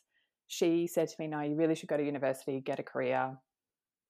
she 0.48 0.88
said 0.88 1.10
to 1.10 1.16
me, 1.22 1.28
"No, 1.28 1.42
you 1.42 1.56
really 1.56 1.76
should 1.76 1.90
go 1.90 1.98
to 1.98 2.04
university, 2.06 2.62
get 2.62 2.80
a 2.80 2.84
career, 2.84 3.40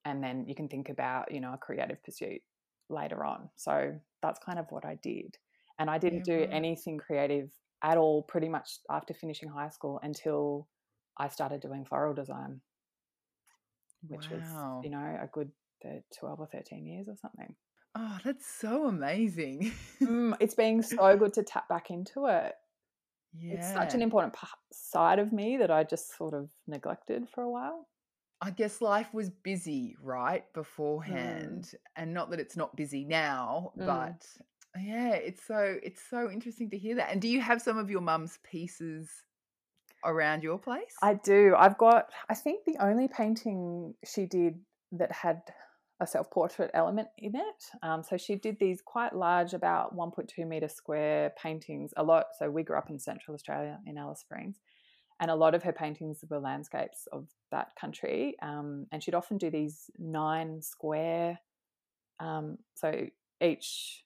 and 0.06 0.24
then 0.24 0.48
you 0.48 0.56
can 0.56 0.68
think 0.70 0.90
about 0.90 1.32
you 1.32 1.40
know 1.42 1.54
a 1.54 1.58
creative 1.58 2.04
pursuit 2.04 2.42
later 2.90 3.24
on." 3.25 3.50
So 3.56 4.00
that's 4.22 4.40
kind 4.40 4.60
of 4.60 4.72
what 4.72 4.86
I 4.86 4.96
did, 4.96 5.38
and 5.80 5.90
I 5.90 5.98
didn't 5.98 6.24
Yeah, 6.24 6.25
do 6.25 6.46
right. 6.46 6.51
anything 6.51 6.98
creative 6.98 7.54
at 7.84 7.98
all 7.98 8.24
pretty 8.24 8.50
much 8.50 8.80
after 8.90 9.13
finishing 9.13 9.50
high 9.50 9.70
school 9.70 10.00
until 10.04 10.70
I 11.18 11.28
started 11.30 11.62
doing 11.62 11.86
floral 11.86 12.13
design, 12.13 12.62
which 14.08 14.30
Wow. 14.30 14.30
was, 14.30 14.68
you 14.82 14.90
know, 14.90 15.18
a 15.22 15.28
good 15.28 15.51
thir- 15.81 16.03
12 16.19 16.39
or 16.39 16.47
13 16.47 16.85
years 16.85 17.07
or 17.07 17.15
something. 17.15 17.55
Oh, 17.95 18.17
that's 18.23 18.45
so 18.47 18.88
amazing. 18.88 19.71
Mm, 20.01 20.35
it's 20.39 20.55
being 20.55 20.81
so 20.81 21.15
good 21.17 21.33
to 21.33 21.43
tap 21.43 21.67
back 21.69 21.91
into 21.91 22.25
it. 22.27 22.55
yeah. 23.38 23.53
It's 23.55 23.71
such 23.73 23.93
an 23.93 24.01
important 24.01 24.33
p- 24.33 24.47
side 24.71 25.19
of 25.19 25.31
me 25.31 25.57
that 25.57 25.69
I 25.71 25.83
just 25.83 26.17
sort 26.17 26.33
of 26.33 26.50
neglected 26.67 27.27
for 27.29 27.43
a 27.43 27.50
while. 27.50 27.88
I 28.41 28.50
guess 28.50 28.81
life 28.81 29.13
was 29.13 29.29
busy, 29.29 29.95
right, 30.01 30.43
beforehand, 30.53 31.71
and 31.95 32.13
not 32.13 32.31
that 32.31 32.39
it's 32.39 32.57
not 32.57 32.75
busy 32.75 33.05
now, 33.05 33.71
Mm. 33.77 33.85
but 33.85 34.25
yeah, 34.81 35.11
it's 35.13 35.45
so 35.45 35.77
it's 35.83 36.01
so 36.09 36.31
interesting 36.31 36.69
to 36.71 36.77
hear 36.77 36.95
that. 36.95 37.11
And 37.11 37.21
do 37.21 37.27
you 37.27 37.41
have 37.41 37.61
some 37.61 37.77
of 37.77 37.89
your 37.91 38.01
mum's 38.01 38.39
pieces 38.43 39.09
around 40.03 40.41
your 40.43 40.57
place? 40.57 40.95
I 41.03 41.13
do. 41.13 41.53
I've 41.57 41.77
got, 41.77 42.09
I 42.29 42.33
think 42.33 42.65
the 42.65 42.77
only 42.79 43.07
painting 43.07 43.93
she 44.03 44.25
did 44.25 44.59
that 44.93 45.11
had 45.11 45.41
a 46.01 46.08
self 46.08 46.29
portrait 46.31 46.72
element 46.74 47.08
in 47.20 47.36
it. 47.36 47.63
Um, 47.84 48.03
so 48.03 48.17
she 48.17 48.36
did 48.36 48.58
these 48.60 48.81
quite 48.81 49.15
large, 49.15 49.53
about 49.53 49.96
1.2 49.96 50.46
meter 50.48 50.67
square 50.67 51.31
paintings, 51.41 51.93
a 51.96 52.03
lot. 52.03 52.25
So 52.38 52.50
we 52.50 52.63
grew 52.63 52.77
up 52.77 52.89
in 52.89 53.00
Central 53.00 53.36
Australia 53.36 53.79
in 53.86 53.98
Alice 53.98 54.20
Springs. 54.20 54.58
And 55.20 55.29
a 55.29 55.36
lot 55.36 55.53
of 55.53 55.62
her 55.62 55.72
paintings 55.72 56.25
were 56.27 56.39
landscapes 56.39 57.08
of 57.12 57.27
that 57.51 57.75
country. 57.79 58.36
Um, 58.41 58.88
and 58.91 59.03
she'd 59.03 59.13
often 59.13 59.38
do 59.38 59.51
these 59.51 59.91
nine 60.00 60.63
square. 60.63 61.39
Um, 62.20 62.58
so 62.74 63.05
each 63.39 64.03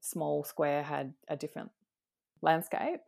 small 0.00 0.42
square 0.42 0.82
had 0.82 1.14
a 1.28 1.36
different 1.36 1.70
landscape. 2.42 3.00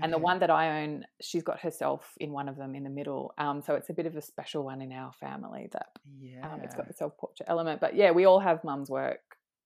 And 0.00 0.12
the 0.12 0.18
one 0.18 0.38
that 0.38 0.50
I 0.50 0.82
own, 0.82 1.04
she's 1.20 1.42
got 1.42 1.60
herself 1.60 2.14
in 2.18 2.32
one 2.32 2.48
of 2.48 2.56
them 2.56 2.74
in 2.74 2.84
the 2.84 2.90
middle. 2.90 3.34
Um, 3.36 3.60
so 3.60 3.74
it's 3.74 3.90
a 3.90 3.92
bit 3.92 4.06
of 4.06 4.16
a 4.16 4.22
special 4.22 4.64
one 4.64 4.80
in 4.80 4.92
our 4.92 5.12
family 5.12 5.68
that 5.72 5.86
yeah, 6.18 6.50
um, 6.50 6.60
it's 6.62 6.74
got 6.74 6.88
the 6.88 6.94
self 6.94 7.16
portrait 7.18 7.46
element. 7.48 7.80
But 7.80 7.94
yeah, 7.94 8.10
we 8.10 8.24
all 8.24 8.40
have 8.40 8.64
mum's 8.64 8.88
work 8.88 9.20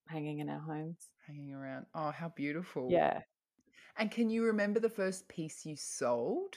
hanging 0.08 0.40
in 0.40 0.48
our 0.48 0.60
homes. 0.60 0.96
hanging 1.26 1.54
around. 1.54 1.86
Oh, 1.94 2.10
how 2.10 2.32
beautiful. 2.34 2.88
Yeah. 2.90 3.20
And 3.98 4.10
can 4.10 4.28
you 4.28 4.44
remember 4.44 4.80
the 4.80 4.90
first 4.90 5.28
piece 5.28 5.64
you 5.64 5.76
sold? 5.76 6.56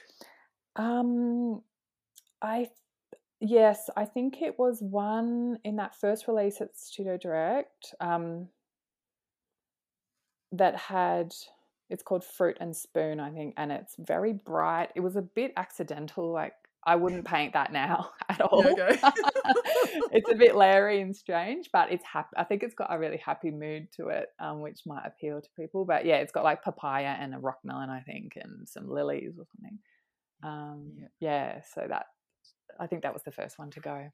Um, 0.76 1.62
I 2.42 2.70
yes, 3.40 3.90
I 3.96 4.06
think 4.06 4.42
it 4.42 4.58
was 4.58 4.82
one 4.82 5.60
in 5.64 5.78
that 5.78 5.96
first 5.96 6.28
release 6.28 6.60
at 6.62 6.78
Studio 6.78 7.18
Direct. 7.18 7.94
Um, 8.00 8.50
that 10.52 10.76
had 10.76 11.34
it's 11.90 12.04
called 12.04 12.24
Fruit 12.24 12.58
and 12.60 12.76
Spoon, 12.76 13.20
I 13.20 13.32
think, 13.32 13.54
and 13.58 13.72
it's 13.72 13.96
very 13.98 14.34
bright. 14.34 14.90
It 14.96 15.00
was 15.02 15.16
a 15.16 15.22
bit 15.22 15.54
accidental, 15.58 16.32
like 16.32 16.54
I 16.86 16.96
wouldn't 16.96 17.26
paint 17.26 17.54
that 17.54 17.74
now 17.74 18.12
at 18.30 18.42
all. 18.42 18.66
okay. 18.66 18.98
it's 20.12 20.30
a 20.32 20.36
bit 20.36 20.56
leery 20.56 21.02
and 21.02 21.16
strange, 21.16 21.70
but 21.74 21.92
it's 21.92 22.06
happy. 22.06 22.30
I 22.38 22.44
think 22.44 22.64
it's 22.64 22.76
got 22.76 22.94
a 22.94 22.98
really 23.00 23.18
happy 23.18 23.52
mood 23.52 23.92
to 23.98 24.08
it, 24.10 24.30
um, 24.40 24.62
which 24.62 24.82
might 24.86 25.06
appeal 25.06 25.42
to 25.42 25.50
people. 25.58 25.84
But 25.86 26.06
yeah, 26.06 26.18
it's 26.18 26.32
got 26.32 26.44
like 26.44 26.64
papaya 26.64 27.16
and 27.20 27.36
a 27.36 27.40
rock 27.40 27.60
melon, 27.64 27.90
I 27.90 28.02
think, 28.02 28.38
and 28.42 28.68
some 28.68 28.90
lilies 28.90 29.34
or 29.38 29.46
something. 29.46 29.80
Um, 30.44 30.94
Yeah. 30.96 31.08
yeah. 31.20 31.62
so 31.74 31.86
that 31.88 32.06
I 32.80 32.88
think 32.88 33.04
that 33.04 33.14
was 33.14 33.24
the 33.24 33.32
first 33.32 33.60
one 33.60 33.72
to 33.72 33.80
go. 33.82 34.10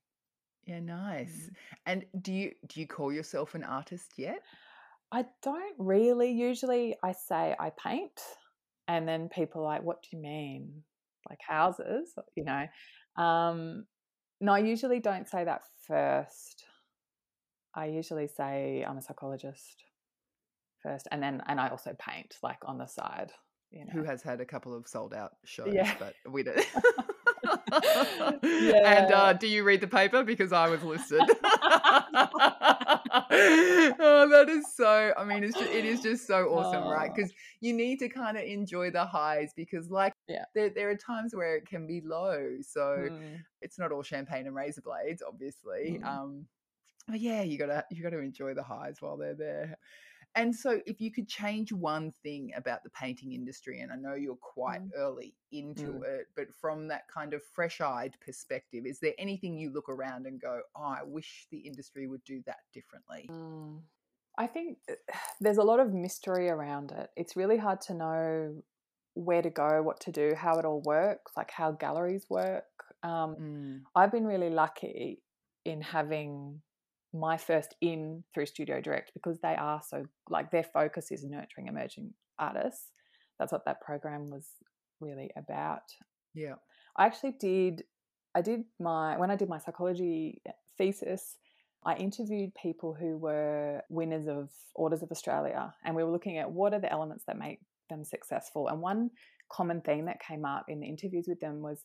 Yeah, 0.65 0.79
nice. 0.79 1.27
Mm. 1.29 1.49
And 1.85 2.05
do 2.21 2.33
you 2.33 2.51
do 2.67 2.79
you 2.79 2.87
call 2.87 3.13
yourself 3.13 3.53
an 3.53 3.63
artist 3.63 4.13
yet? 4.17 4.41
I 5.11 5.25
don't 5.43 5.75
really. 5.77 6.31
Usually, 6.31 6.95
I 7.03 7.13
say 7.13 7.55
I 7.59 7.71
paint, 7.71 8.19
and 8.87 9.07
then 9.07 9.29
people 9.29 9.61
are 9.61 9.65
like, 9.65 9.83
"What 9.83 10.01
do 10.03 10.09
you 10.15 10.21
mean? 10.21 10.83
Like 11.29 11.39
houses?" 11.47 12.13
You 12.35 12.43
know. 12.45 12.67
Um, 13.23 13.85
no, 14.41 14.53
I 14.53 14.59
usually 14.59 14.99
don't 14.99 15.27
say 15.27 15.43
that 15.45 15.61
first. 15.87 16.65
I 17.73 17.85
usually 17.85 18.27
say 18.27 18.85
I'm 18.87 18.97
a 18.97 19.01
psychologist 19.01 19.83
first, 20.81 21.07
and 21.11 21.21
then 21.21 21.41
and 21.47 21.59
I 21.59 21.69
also 21.69 21.95
paint 21.97 22.35
like 22.43 22.59
on 22.65 22.77
the 22.77 22.87
side. 22.87 23.31
You 23.71 23.85
know. 23.85 23.91
Who 23.93 24.03
has 24.03 24.21
had 24.21 24.41
a 24.41 24.45
couple 24.45 24.75
of 24.75 24.87
sold 24.87 25.13
out 25.13 25.31
shows, 25.45 25.73
Yeah. 25.73 25.93
but 25.99 26.13
we 26.29 26.43
don't. 26.43 26.59
And 28.43 29.11
uh, 29.13 29.33
do 29.33 29.47
you 29.47 29.63
read 29.63 29.81
the 29.81 29.87
paper? 29.87 30.23
Because 30.23 30.51
I 30.53 30.69
was 30.69 30.83
listed. 30.83 31.21
oh, 33.31 34.27
that 34.31 34.49
is 34.49 34.65
so. 34.75 35.13
I 35.17 35.23
mean, 35.23 35.43
it's 35.43 35.57
just, 35.57 35.71
it 35.71 35.85
is 35.85 36.01
just 36.01 36.27
so 36.27 36.47
awesome, 36.49 36.87
right? 36.87 37.09
Oh. 37.11 37.13
Because 37.15 37.31
you 37.61 37.73
need 37.73 37.99
to 37.99 38.09
kind 38.09 38.37
of 38.37 38.43
enjoy 38.43 38.91
the 38.91 39.05
highs 39.05 39.51
because, 39.55 39.89
like, 39.89 40.13
Yeah. 40.27 40.45
there 40.53 40.69
there 40.69 40.89
are 40.89 40.95
times 40.95 41.35
where 41.35 41.55
it 41.55 41.65
can 41.67 41.87
be 41.87 42.01
low. 42.01 42.57
So 42.61 43.07
Mm. 43.09 43.43
it's 43.61 43.77
not 43.79 43.91
all 43.91 44.03
champagne 44.03 44.47
and 44.47 44.55
razor 44.55 44.81
blades, 44.81 45.23
obviously. 45.25 45.99
Mm. 46.01 46.05
Um, 46.05 46.47
but 47.07 47.19
yeah, 47.19 47.41
you 47.43 47.57
gotta 47.57 47.85
you 47.91 48.01
gotta 48.03 48.19
enjoy 48.19 48.53
the 48.53 48.63
highs 48.63 49.01
while 49.01 49.17
they're 49.17 49.35
there. 49.35 49.77
And 50.35 50.53
so, 50.55 50.81
if 50.85 50.99
you 50.99 51.11
could 51.11 51.27
change 51.29 51.71
one 51.71 52.11
thing 52.11 52.53
about 52.55 52.83
the 52.83 52.89
painting 52.89 53.31
industry, 53.33 53.79
and 53.79 53.91
I 53.91 53.95
know 53.95 54.15
you're 54.15 54.35
quite 54.35 54.81
Mm. 54.81 54.91
early 54.93 55.37
into 55.51 56.01
Mm. 56.01 56.03
it, 56.03 56.27
but 56.35 56.53
from 56.53 56.87
that 56.89 57.07
kind 57.07 57.33
of 57.33 57.43
fresh 57.43 57.79
eyed 57.81 58.17
perspective, 58.19 58.85
is 58.85 58.99
there 58.99 59.13
anything 59.17 59.57
you 59.57 59.71
look 59.71 59.87
around 59.89 60.27
and 60.27 60.39
go, 60.41 60.61
oh, 60.75 60.83
I 60.83 61.03
wish 61.03 61.47
the 61.51 61.59
industry 61.59 62.07
would 62.07 62.23
do 62.25 62.43
that 62.47 62.59
differently? 62.73 63.31
Mm. 63.31 63.83
I 64.37 64.47
think 64.47 64.79
uh, 64.89 64.95
there's 65.39 65.57
a 65.57 65.63
lot 65.63 65.79
of 65.79 65.93
mystery 65.93 66.49
around 66.49 66.91
it. 66.91 67.11
It's 67.15 67.35
really 67.35 67.57
hard 67.57 67.81
to 67.81 67.93
know 67.93 68.63
where 69.13 69.41
to 69.41 69.49
go, 69.49 69.81
what 69.81 69.99
to 70.01 70.11
do, 70.11 70.35
how 70.35 70.59
it 70.59 70.65
all 70.65 70.81
works, 70.81 71.31
like 71.37 71.51
how 71.51 71.71
galleries 71.71 72.29
work. 72.29 72.65
Um, 73.03 73.37
Mm. 73.37 73.85
I've 73.95 74.11
been 74.11 74.25
really 74.25 74.49
lucky 74.49 75.23
in 75.65 75.81
having 75.81 76.61
my 77.15 77.37
first 77.37 77.75
in 77.81 78.23
through 78.33 78.45
Studio 78.45 78.81
Direct 78.81 79.11
because 79.13 79.39
they 79.41 79.55
are 79.55 79.81
so 79.87 80.05
like 80.29 80.51
their 80.51 80.63
focus 80.63 81.11
is 81.11 81.23
nurturing 81.23 81.67
emerging 81.67 82.13
artists. 82.37 82.91
That's 83.39 83.51
what 83.51 83.65
that 83.65 83.81
program 83.81 84.29
was 84.29 84.47
really 84.99 85.31
about. 85.37 85.83
Yeah. 86.33 86.55
I 86.97 87.05
actually 87.05 87.35
did. 87.39 87.83
I 88.35 88.41
did 88.41 88.63
my 88.79 89.17
when 89.17 89.31
I 89.31 89.35
did 89.35 89.49
my 89.49 89.59
psychology 89.59 90.41
thesis. 90.77 91.37
I 91.85 91.95
interviewed 91.95 92.51
people 92.61 92.95
who 92.99 93.17
were 93.17 93.81
winners 93.89 94.27
of 94.27 94.49
Orders 94.73 95.03
of 95.03 95.11
Australia, 95.11 95.73
and 95.83 95.95
we 95.95 96.03
were 96.03 96.11
looking 96.11 96.39
at 96.39 96.51
what 96.51 96.73
are 96.73 96.79
the 96.79 96.91
elements 96.91 97.23
that 97.27 97.37
make 97.37 97.59
them 97.89 98.03
successful. 98.03 98.67
And 98.67 98.81
one 98.81 99.11
common 99.51 99.81
theme 99.81 100.05
that 100.05 100.19
came 100.19 100.45
up 100.45 100.65
in 100.67 100.79
the 100.79 100.87
interviews 100.87 101.25
with 101.27 101.39
them 101.39 101.61
was 101.61 101.83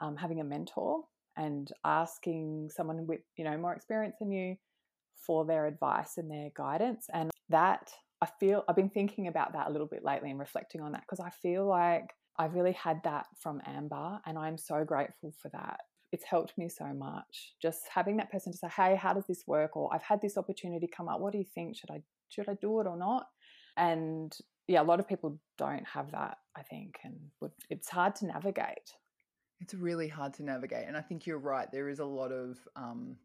um, 0.00 0.16
having 0.16 0.40
a 0.40 0.44
mentor 0.44 1.02
and 1.36 1.70
asking 1.84 2.70
someone 2.74 3.06
with 3.06 3.20
you 3.36 3.44
know 3.44 3.56
more 3.56 3.74
experience 3.74 4.16
than 4.20 4.30
you 4.32 4.56
for 5.14 5.44
their 5.44 5.66
advice 5.66 6.16
and 6.16 6.30
their 6.30 6.50
guidance. 6.56 7.06
And 7.12 7.30
that 7.48 7.90
I 8.22 8.28
feel 8.38 8.64
I've 8.68 8.76
been 8.76 8.90
thinking 8.90 9.28
about 9.28 9.52
that 9.52 9.68
a 9.68 9.70
little 9.70 9.86
bit 9.86 10.04
lately 10.04 10.30
and 10.30 10.38
reflecting 10.38 10.80
on 10.80 10.92
that 10.92 11.02
because 11.02 11.20
I 11.20 11.30
feel 11.30 11.66
like 11.66 12.10
I've 12.38 12.54
really 12.54 12.72
had 12.72 13.00
that 13.04 13.26
from 13.38 13.60
Amber, 13.66 14.18
and 14.24 14.38
I'm 14.38 14.56
so 14.56 14.84
grateful 14.84 15.34
for 15.42 15.50
that. 15.50 15.80
It's 16.12 16.24
helped 16.24 16.56
me 16.56 16.68
so 16.68 16.86
much. 16.86 17.54
Just 17.60 17.82
having 17.92 18.16
that 18.16 18.32
person 18.32 18.52
to 18.52 18.58
say, 18.58 18.68
"Hey, 18.68 18.96
how 18.96 19.12
does 19.12 19.26
this 19.26 19.46
work?" 19.46 19.76
or 19.76 19.92
"I've 19.94 20.02
had 20.02 20.20
this 20.20 20.38
opportunity 20.38 20.88
come 20.88 21.08
up. 21.08 21.20
What 21.20 21.32
do 21.32 21.38
you 21.38 21.44
think? 21.44 21.76
Should 21.76 21.90
I 21.90 22.02
should 22.28 22.48
I 22.48 22.54
do 22.54 22.80
it 22.80 22.86
or 22.86 22.96
not?" 22.96 23.26
And 23.76 24.36
yeah, 24.68 24.82
a 24.82 24.84
lot 24.84 25.00
of 25.00 25.08
people 25.08 25.38
don't 25.58 25.86
have 25.86 26.12
that, 26.12 26.38
I 26.56 26.62
think, 26.62 26.98
and 27.04 27.30
it's 27.68 27.88
hard 27.88 28.14
to 28.16 28.26
navigate. 28.26 28.94
It's 29.60 29.74
really 29.74 30.08
hard 30.08 30.34
to 30.34 30.42
navigate, 30.42 30.86
and 30.86 30.96
I 30.96 31.00
think 31.00 31.26
you're 31.26 31.38
right. 31.38 31.70
There 31.70 31.88
is 31.88 31.98
a 31.98 32.04
lot 32.04 32.32
of 32.32 32.58
um, 32.76 33.16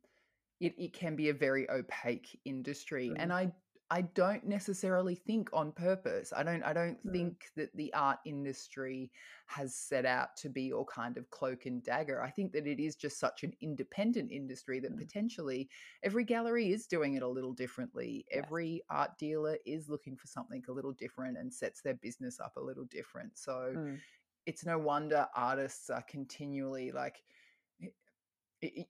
it. 0.60 0.76
It 0.78 0.94
can 0.94 1.16
be 1.16 1.30
a 1.30 1.34
very 1.34 1.70
opaque 1.70 2.40
industry, 2.46 3.10
mm. 3.10 3.16
and 3.18 3.32
I 3.32 3.52
I 3.92 4.02
don't 4.02 4.44
necessarily 4.46 5.14
think 5.14 5.50
on 5.54 5.72
purpose. 5.72 6.34
I 6.36 6.42
don't 6.42 6.64
I 6.64 6.74
don't 6.74 6.98
mm. 7.06 7.12
think 7.12 7.46
that 7.56 7.76
the 7.76 7.94
art 7.94 8.18
industry 8.26 9.12
has 9.46 9.76
set 9.76 10.06
out 10.06 10.36
to 10.38 10.50
be 10.50 10.74
all 10.74 10.86
kind 10.86 11.18
of 11.18 11.30
cloak 11.30 11.68
and 11.68 11.84
dagger. 11.84 12.22
I 12.22 12.32
think 12.32 12.52
that 12.54 12.66
it 12.66 12.80
is 12.80 12.96
just 12.96 13.20
such 13.20 13.44
an 13.44 13.54
independent 13.62 14.32
industry 14.32 14.80
that 14.80 14.96
mm. 14.96 14.98
potentially 14.98 15.70
every 16.02 16.24
gallery 16.24 16.72
is 16.72 16.88
doing 16.88 17.14
it 17.14 17.22
a 17.22 17.28
little 17.28 17.54
differently. 17.54 18.26
Yes. 18.32 18.44
Every 18.44 18.82
art 18.90 19.20
dealer 19.20 19.58
is 19.68 19.88
looking 19.88 20.16
for 20.16 20.26
something 20.26 20.64
a 20.68 20.72
little 20.72 20.94
different 20.94 21.38
and 21.38 21.54
sets 21.54 21.82
their 21.82 21.94
business 21.94 22.40
up 22.40 22.58
a 22.58 22.62
little 22.62 22.86
different. 22.86 23.38
So 23.38 23.72
mm. 23.78 24.00
It's 24.46 24.66
no 24.66 24.78
wonder 24.78 25.28
artists 25.36 25.90
are 25.90 26.04
continually 26.04 26.92
like 26.92 27.22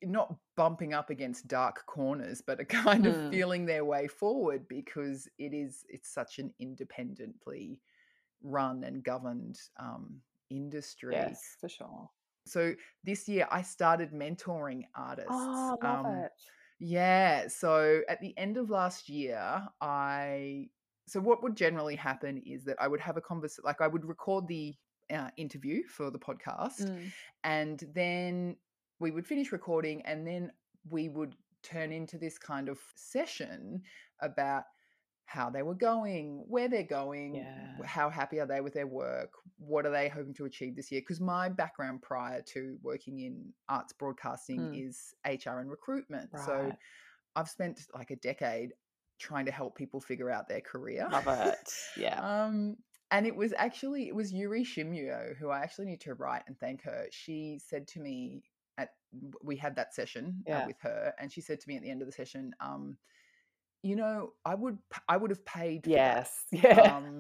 not 0.04 0.34
bumping 0.56 0.94
up 0.94 1.10
against 1.10 1.48
dark 1.48 1.86
corners 1.86 2.42
but 2.46 2.60
are 2.60 2.66
kind 2.84 3.06
of 3.06 3.16
mm. 3.16 3.32
feeling 3.32 3.66
their 3.66 3.86
way 3.86 4.08
forward 4.08 4.68
because 4.68 5.28
it 5.38 5.54
is 5.54 5.86
it's 5.90 6.14
such 6.14 6.40
an 6.40 6.54
independently 6.60 7.82
run 8.44 8.84
and 8.84 9.04
governed 9.04 9.60
um, 9.80 10.22
industry. 10.50 11.14
Yes 11.14 11.58
for 11.60 11.70
sure. 11.70 12.10
So 12.46 12.76
this 13.04 13.28
year 13.28 13.48
i 13.50 13.62
started 13.62 14.12
mentoring 14.12 14.84
artists 14.96 15.30
oh 15.32 15.78
love 15.82 16.06
um, 16.06 16.12
it. 16.18 16.32
yeah 16.80 17.48
so 17.48 18.02
at 18.08 18.22
the 18.22 18.38
end 18.38 18.58
of 18.58 18.70
last 18.70 19.10
year 19.10 19.64
i 19.82 20.68
so 21.08 21.20
what 21.20 21.42
would 21.42 21.56
generally 21.56 21.96
happen 21.96 22.42
is 22.46 22.64
that 22.64 22.76
i 22.80 22.88
would 22.88 23.00
have 23.00 23.18
a 23.18 23.22
conversation 23.22 23.64
like 23.66 23.82
i 23.82 23.88
would 23.88 24.06
record 24.06 24.48
the 24.48 24.76
uh, 25.14 25.30
interview 25.38 25.84
for 25.88 26.10
the 26.10 26.20
podcast 26.20 26.82
mm. 26.82 27.12
and 27.44 27.84
then 27.94 28.56
we 29.00 29.12
would 29.12 29.26
finish 29.26 29.52
recording 29.52 30.02
and 30.04 30.26
then 30.26 30.52
we 30.90 31.10
would 31.10 31.36
turn 31.64 31.92
into 31.92 32.18
this 32.18 32.38
kind 32.38 32.70
of 32.70 32.80
session 32.96 33.82
about 34.22 34.64
how 35.26 35.50
they 35.50 35.64
were 35.64 35.76
going, 35.76 36.44
where 36.48 36.70
they're 36.70 36.84
going, 36.84 37.36
yeah. 37.36 37.86
how 37.86 38.10
happy 38.10 38.40
are 38.40 38.46
they 38.46 38.62
with 38.62 38.74
their 38.74 38.88
work, 38.88 39.32
what 39.58 39.86
are 39.86 39.92
they 39.92 40.08
hoping 40.08 40.34
to 40.36 40.46
achieve 40.46 40.76
this 40.76 40.92
year? 40.92 41.02
Because 41.02 41.20
my 41.20 41.50
background 41.50 42.02
prior 42.04 42.42
to 42.54 42.78
working 42.84 43.20
in 43.20 43.44
arts 43.68 43.92
broadcasting 43.94 44.60
mm. 44.60 44.88
is 44.88 45.16
HR 45.26 45.60
and 45.60 45.70
recruitment. 45.70 46.30
Right. 46.32 46.46
So 46.46 46.72
I've 47.36 47.50
spent 47.50 47.82
like 47.94 48.12
a 48.12 48.16
decade 48.18 48.74
trying 49.18 49.46
to 49.46 49.51
help 49.51 49.75
people 49.75 50.00
figure 50.00 50.29
out 50.29 50.48
their 50.48 50.62
career. 50.62 51.08
Love 51.12 51.27
it. 51.27 51.70
Yeah. 51.98 52.20
um, 52.20 52.77
and 53.11 53.27
it 53.27 53.35
was 53.35 53.53
actually 53.57 54.07
it 54.07 54.15
was 54.15 54.33
Yuri 54.33 54.63
Shimyo 54.63 55.35
who 55.37 55.50
I 55.50 55.59
actually 55.59 55.85
need 55.85 56.01
to 56.01 56.15
write 56.15 56.44
and 56.48 56.57
thank 56.59 56.83
her. 56.83 57.05
She 57.11 57.59
said 57.63 57.87
to 57.89 58.00
me 58.00 58.44
at 58.77 58.89
we 59.44 59.55
had 59.55 59.75
that 59.75 59.94
session 59.94 60.44
uh, 60.48 60.51
yeah. 60.51 60.63
uh, 60.63 60.68
with 60.68 60.77
her, 60.81 61.13
and 61.20 61.31
she 61.31 61.41
said 61.41 61.59
to 61.59 61.68
me 61.68 61.75
at 61.75 61.83
the 61.83 61.89
end 61.89 62.01
of 62.01 62.07
the 62.07 62.11
session, 62.11 62.53
um, 62.59 62.98
"You 63.83 63.96
know, 63.96 64.33
I 64.44 64.55
would 64.55 64.77
I 65.07 65.18
would 65.18 65.29
have 65.29 65.46
paid." 65.46 65.87
yes, 65.87 66.46
yeah. 66.51 66.98
Um, 66.98 67.20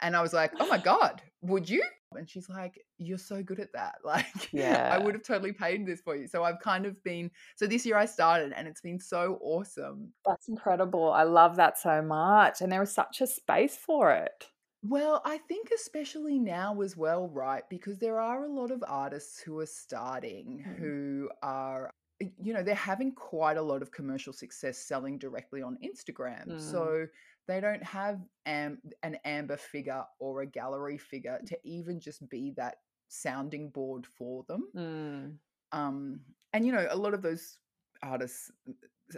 and 0.00 0.16
I 0.16 0.22
was 0.22 0.32
like, 0.32 0.52
"Oh 0.60 0.68
my 0.68 0.78
god, 0.78 1.20
would 1.42 1.68
you?" 1.68 1.82
And 2.14 2.30
she's 2.30 2.48
like, 2.48 2.82
"You're 2.96 3.18
so 3.18 3.42
good 3.42 3.60
at 3.60 3.72
that. 3.74 3.96
Like, 4.04 4.52
yeah, 4.52 4.88
I 4.92 4.98
would 4.98 5.14
have 5.14 5.24
totally 5.24 5.52
paid 5.52 5.84
this 5.84 6.00
for 6.00 6.16
you." 6.16 6.28
So 6.28 6.44
I've 6.44 6.60
kind 6.60 6.86
of 6.86 7.02
been. 7.02 7.30
So 7.56 7.66
this 7.66 7.84
year 7.84 7.96
I 7.96 8.06
started, 8.06 8.52
and 8.56 8.68
it's 8.68 8.80
been 8.80 9.00
so 9.00 9.38
awesome. 9.42 10.12
That's 10.24 10.48
incredible. 10.48 11.12
I 11.12 11.24
love 11.24 11.56
that 11.56 11.76
so 11.76 12.02
much, 12.02 12.62
and 12.62 12.70
there 12.70 12.82
is 12.82 12.92
such 12.92 13.20
a 13.20 13.26
space 13.26 13.76
for 13.76 14.12
it. 14.12 14.46
Well, 14.82 15.22
I 15.24 15.38
think 15.38 15.70
especially 15.74 16.38
now 16.38 16.80
as 16.82 16.96
well, 16.96 17.28
right? 17.28 17.64
Because 17.68 17.98
there 17.98 18.20
are 18.20 18.44
a 18.44 18.52
lot 18.52 18.70
of 18.70 18.84
artists 18.86 19.40
who 19.40 19.58
are 19.58 19.66
starting 19.66 20.64
mm. 20.66 20.78
who 20.78 21.30
are 21.42 21.92
you 22.20 22.52
know, 22.52 22.62
they're 22.62 22.74
having 22.74 23.12
quite 23.12 23.56
a 23.56 23.62
lot 23.62 23.82
of 23.82 23.92
commercial 23.92 24.32
success 24.32 24.78
selling 24.78 25.18
directly 25.18 25.62
on 25.62 25.78
Instagram. 25.84 26.48
Mm. 26.48 26.60
So 26.60 27.06
they 27.46 27.60
don't 27.60 27.82
have 27.82 28.20
am- 28.46 28.80
an 29.02 29.18
amber 29.24 29.56
figure 29.56 30.02
or 30.18 30.42
a 30.42 30.46
gallery 30.46 30.98
figure 30.98 31.38
to 31.46 31.58
even 31.64 32.00
just 32.00 32.28
be 32.28 32.52
that 32.56 32.76
sounding 33.08 33.70
board 33.70 34.06
for 34.06 34.44
them. 34.48 34.68
Mm. 34.76 35.34
Um, 35.72 36.20
and 36.52 36.66
you 36.66 36.72
know, 36.72 36.86
a 36.90 36.96
lot 36.96 37.14
of 37.14 37.22
those 37.22 37.58
artists 38.02 38.50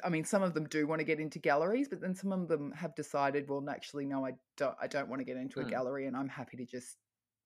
I 0.04 0.08
mean, 0.08 0.24
some 0.24 0.42
of 0.42 0.54
them 0.54 0.66
do 0.66 0.86
want 0.86 1.00
to 1.00 1.04
get 1.04 1.20
into 1.20 1.38
galleries, 1.38 1.88
but 1.88 2.00
then 2.00 2.14
some 2.14 2.32
of 2.32 2.48
them 2.48 2.72
have 2.72 2.94
decided, 2.94 3.48
well, 3.48 3.64
actually, 3.68 4.06
no, 4.06 4.24
I 4.24 4.32
don't. 4.56 4.76
I 4.80 4.86
don't 4.86 5.08
want 5.08 5.20
to 5.20 5.24
get 5.24 5.36
into 5.36 5.60
a 5.60 5.64
mm. 5.64 5.70
gallery, 5.70 6.06
and 6.06 6.16
I'm 6.16 6.28
happy 6.28 6.56
to 6.58 6.64
just, 6.64 6.96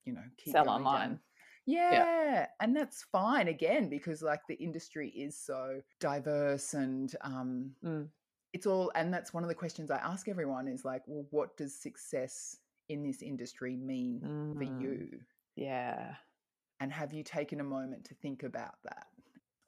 you 0.04 0.12
know, 0.12 0.22
keep 0.36 0.52
sell 0.52 0.68
online. 0.68 1.20
Yeah, 1.66 1.92
yeah, 1.92 2.46
and 2.60 2.76
that's 2.76 3.04
fine 3.10 3.48
again 3.48 3.88
because 3.88 4.20
like 4.20 4.40
the 4.48 4.56
industry 4.56 5.08
is 5.08 5.38
so 5.38 5.80
diverse 5.98 6.74
and 6.74 7.14
um, 7.22 7.70
mm. 7.82 8.06
it's 8.52 8.66
all. 8.66 8.92
And 8.94 9.12
that's 9.12 9.32
one 9.32 9.42
of 9.42 9.48
the 9.48 9.54
questions 9.54 9.90
I 9.90 9.96
ask 9.96 10.28
everyone 10.28 10.68
is 10.68 10.84
like, 10.84 11.02
well, 11.06 11.24
what 11.30 11.56
does 11.56 11.74
success 11.74 12.58
in 12.90 13.02
this 13.02 13.22
industry 13.22 13.76
mean 13.76 14.20
mm. 14.22 14.58
for 14.58 14.64
you? 14.64 15.08
Yeah, 15.56 16.14
and 16.80 16.92
have 16.92 17.14
you 17.14 17.22
taken 17.22 17.60
a 17.60 17.64
moment 17.64 18.04
to 18.06 18.14
think 18.14 18.42
about 18.42 18.74
that? 18.84 19.06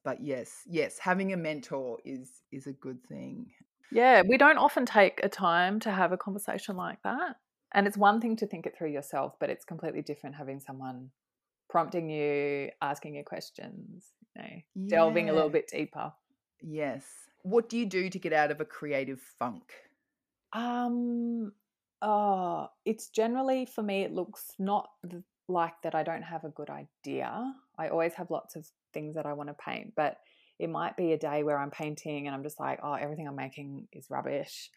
But 0.07 0.25
yes, 0.25 0.63
yes, 0.69 1.01
having 1.01 1.33
a 1.33 1.37
mentor 1.37 1.99
is 2.05 2.31
is 2.53 2.69
a 2.69 2.73
good 2.73 3.03
thing. 3.09 3.51
Yeah, 3.91 4.23
we 4.23 4.39
don't 4.39 4.57
often 4.57 4.87
take 4.87 5.19
a 5.25 5.29
time 5.29 5.81
to 5.81 5.91
have 5.91 6.13
a 6.13 6.17
conversation 6.17 6.77
like 6.77 7.03
that. 7.03 7.39
And 7.75 7.89
it's 7.89 7.97
one 7.97 8.21
thing 8.21 8.37
to 8.37 8.47
think 8.47 8.67
it 8.67 8.79
through 8.79 8.93
yourself, 8.93 9.35
but 9.41 9.51
it's 9.51 9.65
completely 9.65 10.03
different 10.03 10.37
having 10.37 10.61
someone 10.61 11.11
prompting 11.69 12.09
you, 12.09 12.71
asking 12.81 13.17
you 13.17 13.25
questions, 13.25 14.13
you 14.37 14.43
know, 14.43 14.49
yeah. 14.77 14.89
delving 14.89 15.29
a 15.29 15.33
little 15.33 15.51
bit 15.51 15.69
deeper. 15.73 16.13
Yes. 16.63 17.05
What 17.43 17.69
do 17.69 17.77
you 17.77 17.85
do 17.85 18.09
to 18.09 18.19
get 18.21 18.33
out 18.33 18.53
of 18.53 18.61
a 18.61 18.65
creative 18.65 19.21
funk? 19.41 19.73
Um 20.53 21.51
oh, 22.01 22.69
it's 22.85 23.09
generally 23.09 23.67
for 23.67 23.83
me 23.83 24.03
it 24.03 24.13
looks 24.13 24.53
not 24.61 24.89
like 25.49 25.75
that 25.83 25.95
I 25.95 26.03
don't 26.03 26.23
have 26.23 26.45
a 26.45 26.51
good 26.51 26.71
idea. 26.71 27.53
I 27.79 27.89
always 27.89 28.15
have 28.15 28.31
lots 28.31 28.57
of 28.57 28.67
things 28.93 29.15
that 29.15 29.27
I 29.27 29.33
want 29.33 29.49
to 29.49 29.55
paint. 29.55 29.93
But 29.97 30.17
it 30.59 30.71
might 30.71 30.97
be 30.97 31.13
a 31.13 31.19
day 31.19 31.43
where 31.43 31.59
I'm 31.59 31.71
painting 31.71 32.27
and 32.27 32.35
I'm 32.35 32.43
just 32.43 32.59
like, 32.59 32.81
oh, 32.83 32.95
everything 32.95 33.29
I'm 33.29 33.37
making 33.37 33.89
is 33.93 34.07
rubbish. 34.11 34.71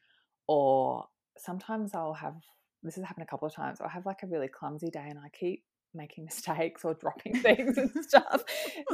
Or 0.48 1.06
sometimes 1.38 1.94
I'll 1.94 2.14
have 2.14 2.36
this 2.84 2.96
has 2.96 3.04
happened 3.04 3.24
a 3.28 3.30
couple 3.30 3.48
of 3.48 3.54
times. 3.54 3.80
I'll 3.82 3.90
have 3.90 4.06
like 4.06 4.24
a 4.24 4.28
really 4.28 4.48
clumsy 4.48 4.90
day 4.90 5.06
and 5.10 5.20
I 5.20 5.30
keep 5.38 5.64
making 5.94 6.26
mistakes 6.26 6.84
or 6.84 6.94
dropping 6.94 7.42
things 7.42 7.78
and 7.78 7.92
stuff, 8.02 8.44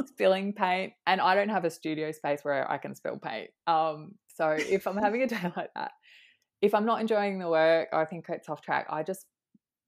spilling 0.06 0.52
paint. 0.52 0.92
And 1.06 1.20
I 1.20 1.34
don't 1.34 1.48
have 1.48 1.64
a 1.64 1.70
studio 1.70 2.12
space 2.12 2.40
where 2.42 2.70
I 2.70 2.78
can 2.78 2.94
spill 2.94 3.18
paint. 3.18 3.50
Um, 3.66 4.14
so 4.34 4.50
if 4.50 4.86
I'm 4.86 4.96
having 4.96 5.22
a 5.22 5.26
day 5.26 5.52
like 5.56 5.70
that, 5.74 5.92
if 6.62 6.74
I'm 6.74 6.86
not 6.86 7.00
enjoying 7.00 7.38
the 7.38 7.48
work, 7.48 7.88
I 7.92 8.04
think 8.06 8.26
it's 8.28 8.48
off 8.48 8.62
track. 8.62 8.86
I 8.88 9.02
just 9.02 9.26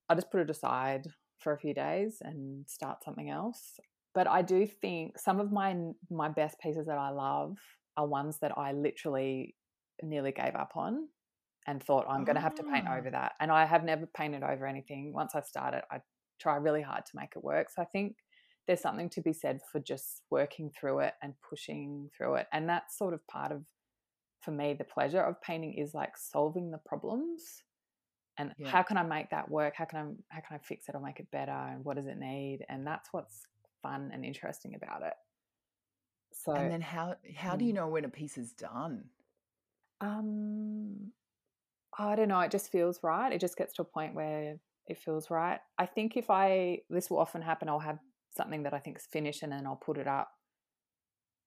I 0.08 0.14
just 0.14 0.30
put 0.30 0.40
it 0.40 0.50
aside 0.50 1.06
for 1.48 1.54
a 1.54 1.58
few 1.58 1.72
days 1.72 2.18
and 2.20 2.68
start 2.68 3.02
something 3.02 3.30
else. 3.30 3.80
But 4.14 4.26
I 4.26 4.42
do 4.42 4.66
think 4.66 5.18
some 5.18 5.40
of 5.40 5.50
my 5.50 5.74
my 6.10 6.28
best 6.28 6.60
pieces 6.60 6.86
that 6.86 6.98
I 6.98 7.08
love 7.08 7.56
are 7.96 8.06
ones 8.06 8.38
that 8.42 8.58
I 8.58 8.72
literally 8.72 9.54
nearly 10.02 10.32
gave 10.32 10.54
up 10.54 10.72
on 10.76 11.08
and 11.66 11.82
thought 11.82 12.04
I'm 12.06 12.24
going 12.24 12.36
to 12.36 12.42
have 12.42 12.54
to 12.56 12.62
paint 12.62 12.86
Ah. 12.86 12.98
over 12.98 13.10
that. 13.10 13.32
And 13.40 13.50
I 13.50 13.64
have 13.64 13.82
never 13.82 14.04
painted 14.06 14.42
over 14.42 14.66
anything. 14.66 15.14
Once 15.14 15.34
I 15.34 15.40
start 15.40 15.72
it, 15.72 15.84
I 15.90 16.00
try 16.38 16.56
really 16.56 16.82
hard 16.82 17.06
to 17.06 17.12
make 17.14 17.32
it 17.34 17.42
work. 17.42 17.70
So 17.70 17.80
I 17.80 17.86
think 17.86 18.16
there's 18.66 18.82
something 18.82 19.08
to 19.10 19.22
be 19.22 19.32
said 19.32 19.60
for 19.72 19.80
just 19.80 20.24
working 20.30 20.70
through 20.78 20.98
it 21.00 21.14
and 21.22 21.32
pushing 21.48 22.10
through 22.14 22.34
it. 22.40 22.46
And 22.52 22.68
that's 22.68 22.98
sort 22.98 23.14
of 23.14 23.26
part 23.26 23.52
of 23.52 23.64
for 24.42 24.50
me 24.50 24.74
the 24.74 24.84
pleasure 24.84 25.22
of 25.22 25.40
painting 25.40 25.74
is 25.82 25.94
like 25.94 26.14
solving 26.18 26.70
the 26.70 26.82
problems 26.90 27.62
and 28.38 28.54
Yeah. 28.56 28.72
how 28.72 28.82
can 28.82 28.96
I 28.96 29.02
make 29.02 29.30
that 29.30 29.50
work? 29.50 29.74
How 29.76 29.84
can 29.84 29.98
I 30.30 30.34
how 30.36 30.40
can 30.42 30.56
I 30.56 30.58
fix 30.58 30.88
it 30.88 30.94
or 30.94 31.00
make 31.00 31.20
it 31.20 31.30
better 31.30 31.52
and 31.52 31.84
what 31.84 31.96
does 31.96 32.06
it 32.06 32.18
need? 32.18 32.64
And 32.68 32.86
that's 32.86 33.12
what's 33.12 33.46
fun 33.82 34.10
and 34.12 34.24
interesting 34.24 34.74
about 34.74 35.02
it. 35.02 35.14
So 36.32 36.54
and 36.54 36.70
then 36.70 36.80
how 36.82 37.16
how 37.36 37.56
do 37.56 37.64
Mm. 37.64 37.64
you 37.64 37.72
know 37.72 37.88
when 37.88 38.04
a 38.04 38.08
piece 38.10 38.36
is 38.36 38.52
done? 38.52 39.10
um 40.00 41.12
I 41.98 42.16
don't 42.16 42.28
know, 42.28 42.40
it 42.40 42.52
just 42.52 42.70
feels 42.72 43.02
right. 43.02 43.32
It 43.32 43.40
just 43.40 43.56
gets 43.56 43.74
to 43.74 43.82
a 43.82 43.86
point 43.86 44.14
where 44.14 44.60
it 44.86 44.98
feels 44.98 45.30
right. 45.30 45.60
I 45.78 45.86
think 45.86 46.16
if 46.16 46.30
I 46.30 46.82
this 46.90 47.10
will 47.10 47.18
often 47.18 47.42
happen, 47.42 47.68
I'll 47.68 47.80
have 47.80 48.00
something 48.30 48.64
that 48.64 48.74
I 48.74 48.80
think 48.80 48.98
is 48.98 49.06
finished 49.06 49.42
and 49.42 49.52
then 49.52 49.66
I'll 49.66 49.76
put 49.76 49.98
it 49.98 50.08
up. 50.08 50.32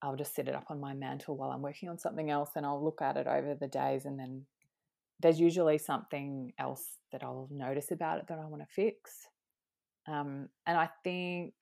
I'll 0.02 0.16
just 0.16 0.34
sit 0.34 0.48
it 0.48 0.56
up 0.56 0.66
on 0.70 0.80
my 0.80 0.94
mantle 0.94 1.38
while 1.38 1.52
I'm 1.52 1.62
working 1.62 1.90
on 1.90 1.98
something 2.00 2.30
else 2.30 2.52
and 2.56 2.66
I'll 2.66 2.84
look 2.84 3.02
at 3.02 3.18
it 3.18 3.28
over 3.28 3.54
the 3.56 3.68
days 3.68 4.06
and 4.06 4.20
then 4.20 4.46
there's 5.22 5.40
usually 5.40 5.78
something 5.78 6.54
else 6.58 6.98
that 7.12 7.24
I'll 7.24 7.48
notice 7.52 7.92
about 7.92 8.20
it 8.20 8.28
that 8.28 8.40
I 8.40 8.46
want 8.46 8.62
to 8.62 8.68
fix. 8.74 9.28
Um, 10.08 10.50
and 10.66 10.78
I 10.78 10.90
think 11.04 11.54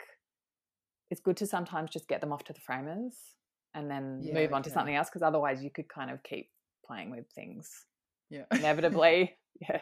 it's 1.11 1.21
good 1.21 1.37
to 1.37 1.47
sometimes 1.47 1.89
just 1.91 2.07
get 2.07 2.21
them 2.21 2.31
off 2.31 2.43
to 2.45 2.53
the 2.53 2.59
framers 2.59 3.15
and 3.73 3.89
then 3.89 4.21
Yeah, 4.23 4.33
move 4.33 4.53
on 4.53 4.63
to 4.63 4.69
something 4.69 4.95
else 4.95 5.09
because 5.09 5.21
otherwise 5.23 5.63
you 5.63 5.69
could 5.71 5.89
kind 5.89 6.09
of 6.11 6.21
keep 6.23 6.49
playing 6.85 7.11
with 7.11 7.25
things 7.35 7.85
Yeah. 8.29 8.45
inevitably. 8.51 9.35
yeah. 9.61 9.81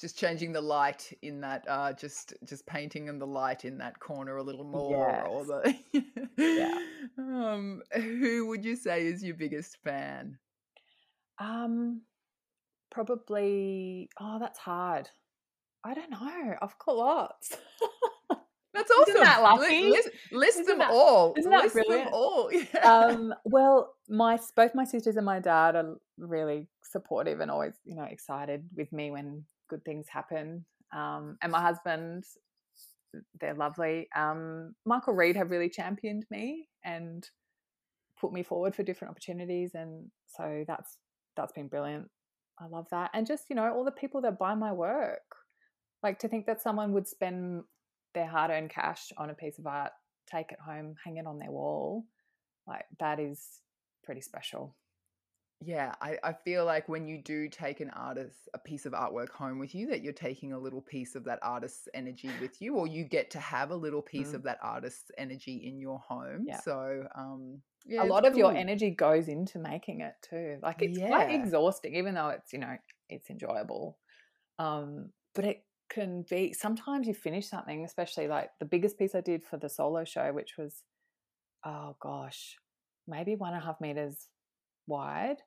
just 0.00 0.18
changing 0.18 0.52
the 0.52 0.60
light 0.60 1.12
in 1.22 1.40
that 1.40 1.64
uh 1.68 1.92
just 1.92 2.34
just 2.44 2.66
painting 2.66 3.06
in 3.08 3.18
the 3.18 3.26
light 3.26 3.64
in 3.64 3.78
that 3.78 3.98
corner 4.00 4.36
a 4.38 4.42
little 4.42 4.64
more 4.64 5.22
or 5.24 5.44
the 5.44 5.74
Yeah. 6.36 6.78
um 7.18 7.82
who 7.94 8.46
would 8.48 8.64
you 8.64 8.74
say 8.74 9.06
is 9.06 9.22
your 9.22 9.36
biggest 9.36 9.76
fan 9.84 10.36
Um, 11.38 12.02
probably. 12.92 14.08
Oh, 14.20 14.38
that's 14.38 14.58
hard. 14.58 15.08
I 15.84 15.94
don't 15.94 16.10
know. 16.10 16.54
I've 16.62 16.78
got 16.78 16.96
lots. 16.96 17.56
that's 18.72 18.90
awesome 18.90 19.08
Isn't 19.08 19.22
that 19.24 19.42
lucky? 19.42 19.90
list, 19.90 20.10
list 20.30 20.58
Isn't 20.60 20.66
them 20.66 20.78
that- 20.78 20.90
all 20.92 21.34
isn't 21.36 21.50
that 21.50 21.64
list 21.64 21.74
them 21.74 21.84
brilliant? 21.86 22.12
all 22.12 22.50
yeah. 22.74 22.80
um, 22.88 23.34
well, 23.44 23.94
my 24.08 24.38
both 24.54 24.74
my 24.76 24.84
sisters 24.84 25.16
and 25.16 25.26
my 25.26 25.40
dad 25.40 25.74
are 25.74 25.96
really 26.18 26.68
supportive 26.84 27.40
and 27.40 27.50
always, 27.50 27.74
you 27.84 27.96
know, 27.96 28.04
excited 28.04 28.64
with 28.76 28.92
me 28.92 29.10
when 29.10 29.44
good 29.68 29.84
things 29.84 30.06
happen. 30.08 30.64
Um, 30.94 31.36
and 31.42 31.50
my 31.50 31.60
husband, 31.60 32.24
they're 33.40 33.54
lovely. 33.54 34.08
Um, 34.14 34.74
Michael 34.84 35.14
Reid 35.14 35.36
have 35.36 35.50
really 35.50 35.68
championed 35.70 36.26
me 36.30 36.68
and 36.84 37.28
put 38.20 38.32
me 38.32 38.42
forward 38.42 38.76
for 38.76 38.82
different 38.84 39.10
opportunities, 39.10 39.72
and 39.74 40.10
so 40.36 40.64
that's 40.68 40.96
that's 41.36 41.52
been 41.52 41.66
brilliant. 41.68 42.08
I 42.62 42.66
love 42.68 42.86
that, 42.90 43.10
and 43.14 43.26
just 43.26 43.44
you 43.50 43.56
know 43.56 43.72
all 43.74 43.84
the 43.84 43.90
people 43.90 44.20
that 44.22 44.38
buy 44.38 44.54
my 44.54 44.72
work, 44.72 45.22
like 46.02 46.18
to 46.20 46.28
think 46.28 46.46
that 46.46 46.62
someone 46.62 46.92
would 46.92 47.08
spend 47.08 47.64
their 48.14 48.26
hard-earned 48.26 48.70
cash 48.70 49.10
on 49.16 49.30
a 49.30 49.34
piece 49.34 49.58
of 49.58 49.66
art, 49.66 49.92
take 50.30 50.52
it 50.52 50.58
home, 50.60 50.94
hang 51.04 51.16
it 51.16 51.26
on 51.26 51.38
their 51.38 51.50
wall, 51.50 52.04
like 52.66 52.84
that 53.00 53.18
is 53.18 53.60
pretty 54.04 54.20
special. 54.20 54.76
Yeah, 55.64 55.94
I, 56.00 56.18
I 56.24 56.32
feel 56.32 56.64
like 56.64 56.88
when 56.88 57.06
you 57.06 57.22
do 57.22 57.48
take 57.48 57.78
an 57.80 57.90
artist, 57.90 58.48
a 58.52 58.58
piece 58.58 58.84
of 58.84 58.94
artwork 58.94 59.30
home 59.30 59.60
with 59.60 59.74
you, 59.76 59.86
that 59.88 60.02
you're 60.02 60.12
taking 60.12 60.52
a 60.52 60.58
little 60.58 60.82
piece 60.82 61.14
of 61.14 61.22
that 61.24 61.38
artist's 61.40 61.86
energy 61.94 62.30
with 62.40 62.60
you, 62.60 62.74
or 62.74 62.88
you 62.88 63.04
get 63.04 63.30
to 63.30 63.38
have 63.38 63.70
a 63.70 63.76
little 63.76 64.02
piece 64.02 64.30
Mm. 64.32 64.34
of 64.34 64.42
that 64.42 64.58
artist's 64.60 65.10
energy 65.16 65.62
in 65.64 65.78
your 65.80 66.00
home. 66.00 66.46
Yeah. 66.48 66.58
So, 66.58 67.06
um, 67.14 67.62
yeah, 67.86 68.02
a 68.02 68.06
lot 68.06 68.26
of 68.26 68.36
your 68.36 68.54
energy 68.54 68.90
goes 68.90 69.28
into 69.28 69.58
making 69.58 70.00
it 70.00 70.14
too. 70.28 70.58
Like 70.62 70.76
it's 70.80 70.98
quite 70.98 71.30
exhausting, 71.30 71.96
even 71.96 72.14
though 72.14 72.28
it's 72.28 72.52
you 72.52 72.58
know 72.58 72.76
it's 73.08 73.30
enjoyable. 73.30 73.98
Um, 74.58 75.10
but 75.34 75.44
it 75.44 75.64
can 75.88 76.24
be 76.28 76.52
sometimes 76.52 77.06
you 77.06 77.14
finish 77.14 77.48
something, 77.48 77.84
especially 77.84 78.28
like 78.28 78.50
the 78.58 78.66
biggest 78.66 78.98
piece 78.98 79.14
I 79.14 79.20
did 79.20 79.44
for 79.44 79.56
the 79.56 79.68
solo 79.68 80.04
show, 80.04 80.32
which 80.32 80.54
was 80.58 80.82
oh 81.64 81.96
gosh, 82.00 82.56
maybe 83.06 83.34
one 83.36 83.54
and 83.54 83.62
a 83.62 83.66
half 83.66 83.80
meters 83.80 84.28
wide, 84.86 85.38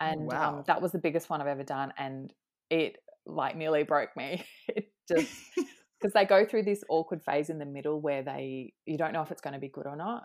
and 0.00 0.26
wow. 0.26 0.58
um, 0.58 0.64
that 0.66 0.82
was 0.82 0.92
the 0.92 0.98
biggest 0.98 1.30
one 1.30 1.40
I've 1.40 1.46
ever 1.46 1.64
done, 1.64 1.92
and 1.98 2.32
it 2.70 2.96
like 3.26 3.56
nearly 3.56 3.82
broke 3.82 4.16
me. 4.16 4.44
it 4.68 4.92
just 5.08 5.32
because 6.00 6.12
they 6.12 6.24
go 6.24 6.44
through 6.44 6.64
this 6.64 6.84
awkward 6.88 7.22
phase 7.22 7.50
in 7.50 7.58
the 7.58 7.66
middle 7.66 8.00
where 8.00 8.22
they 8.22 8.74
you 8.86 8.98
don't 8.98 9.12
know 9.12 9.22
if 9.22 9.30
it's 9.30 9.40
going 9.40 9.54
to 9.54 9.60
be 9.60 9.68
good 9.68 9.86
or 9.86 9.96
not 9.96 10.24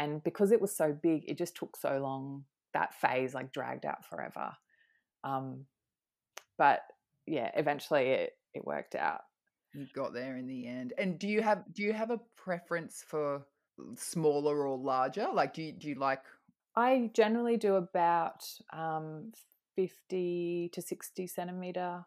and 0.00 0.22
because 0.24 0.50
it 0.50 0.60
was 0.60 0.74
so 0.76 0.92
big 1.02 1.22
it 1.28 1.38
just 1.38 1.54
took 1.56 1.76
so 1.76 1.98
long 1.98 2.44
that 2.74 2.94
phase 2.94 3.34
like 3.34 3.52
dragged 3.52 3.84
out 3.86 4.04
forever 4.04 4.50
um 5.24 5.64
but 6.58 6.80
yeah 7.26 7.50
eventually 7.54 8.06
it 8.08 8.32
it 8.54 8.64
worked 8.64 8.94
out 8.94 9.20
you 9.72 9.86
got 9.94 10.12
there 10.12 10.36
in 10.36 10.48
the 10.48 10.66
end. 10.66 10.92
And 10.98 11.16
do 11.16 11.28
you 11.28 11.42
have 11.42 11.62
do 11.72 11.82
you 11.84 11.92
have 11.92 12.10
a 12.10 12.20
preference 12.36 13.04
for 13.06 13.46
smaller 13.94 14.66
or 14.66 14.76
larger? 14.76 15.28
Like, 15.32 15.54
do 15.54 15.62
you 15.62 15.72
do 15.72 15.88
you 15.88 15.94
like? 15.94 16.24
i 16.76 17.10
generally 17.14 17.56
do 17.56 17.74
about 17.76 18.44
um 18.72 19.32
50 19.76 20.70
to 20.72 20.82
60 20.82 21.26
centimeter 21.26 22.04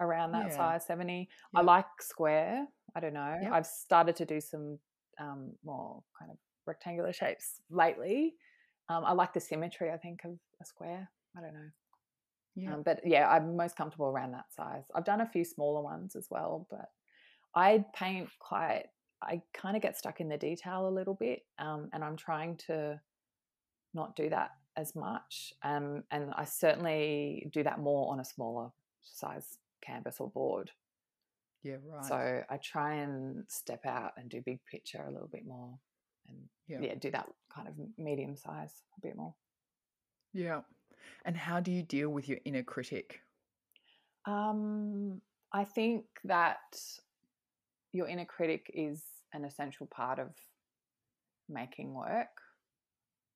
around 0.00 0.32
that 0.32 0.48
Yeah. 0.48 0.56
size 0.56 0.86
70 0.86 1.28
i 1.54 1.60
like 1.62 1.86
square 2.00 2.66
i 2.94 3.00
don't 3.00 3.14
know 3.14 3.38
Yep. 3.42 3.52
i've 3.52 3.66
started 3.66 4.16
to 4.16 4.26
do 4.26 4.40
some 4.40 4.78
um 5.18 5.52
more 5.64 6.02
kind 6.18 6.30
of 6.30 6.36
rectangular 6.66 7.12
shapes 7.12 7.60
lately 7.70 8.34
um, 8.88 9.04
i 9.04 9.12
like 9.12 9.32
the 9.32 9.40
symmetry 9.40 9.90
i 9.90 9.96
think 9.96 10.20
of 10.24 10.32
a 10.60 10.64
square 10.64 11.08
i 11.36 11.40
don't 11.40 11.54
know 11.54 11.70
Yeah, 12.54 12.74
Um, 12.74 12.82
but 12.82 13.00
yeah, 13.04 13.28
I'm 13.30 13.56
most 13.56 13.76
comfortable 13.76 14.08
around 14.08 14.32
that 14.32 14.52
size. 14.52 14.84
I've 14.94 15.06
done 15.06 15.22
a 15.22 15.26
few 15.26 15.42
smaller 15.44 15.80
ones 15.82 16.14
as 16.16 16.26
well, 16.30 16.66
but 16.70 16.90
I 17.54 17.84
paint 17.94 18.28
quite. 18.38 18.84
I 19.22 19.40
kind 19.54 19.74
of 19.76 19.82
get 19.82 19.96
stuck 19.96 20.20
in 20.20 20.28
the 20.28 20.36
detail 20.36 20.86
a 20.86 20.90
little 20.98 21.14
bit, 21.14 21.40
um, 21.58 21.88
and 21.94 22.04
I'm 22.04 22.16
trying 22.16 22.58
to 22.68 23.00
not 23.94 24.16
do 24.16 24.28
that 24.28 24.50
as 24.76 24.94
much. 24.94 25.54
Um, 25.62 26.04
and 26.10 26.34
I 26.36 26.44
certainly 26.44 27.48
do 27.52 27.62
that 27.62 27.78
more 27.78 28.12
on 28.12 28.20
a 28.20 28.24
smaller 28.24 28.68
size 29.02 29.58
canvas 29.80 30.16
or 30.20 30.28
board. 30.30 30.70
yeah, 31.62 31.76
right. 31.86 32.04
So 32.04 32.42
I 32.50 32.56
try 32.58 32.96
and 32.96 33.44
step 33.48 33.86
out 33.86 34.12
and 34.18 34.28
do 34.28 34.42
big 34.44 34.60
picture 34.70 35.04
a 35.08 35.10
little 35.12 35.28
bit 35.32 35.46
more, 35.46 35.78
and 36.28 36.38
yeah, 36.68 36.78
yeah, 36.80 36.94
do 36.98 37.10
that 37.10 37.28
kind 37.54 37.68
of 37.68 37.74
medium 37.98 38.36
size 38.36 38.72
a 38.96 39.00
bit 39.00 39.16
more. 39.16 39.34
yeah. 40.32 40.60
And 41.24 41.36
how 41.36 41.60
do 41.60 41.70
you 41.70 41.82
deal 41.82 42.08
with 42.08 42.28
your 42.28 42.38
inner 42.44 42.62
critic? 42.62 43.20
Um, 44.26 45.20
I 45.52 45.64
think 45.64 46.04
that 46.24 46.58
your 47.92 48.08
inner 48.08 48.24
critic 48.24 48.70
is 48.74 49.02
an 49.32 49.44
essential 49.44 49.86
part 49.86 50.18
of 50.18 50.30
making 51.48 51.94
work. 51.94 52.28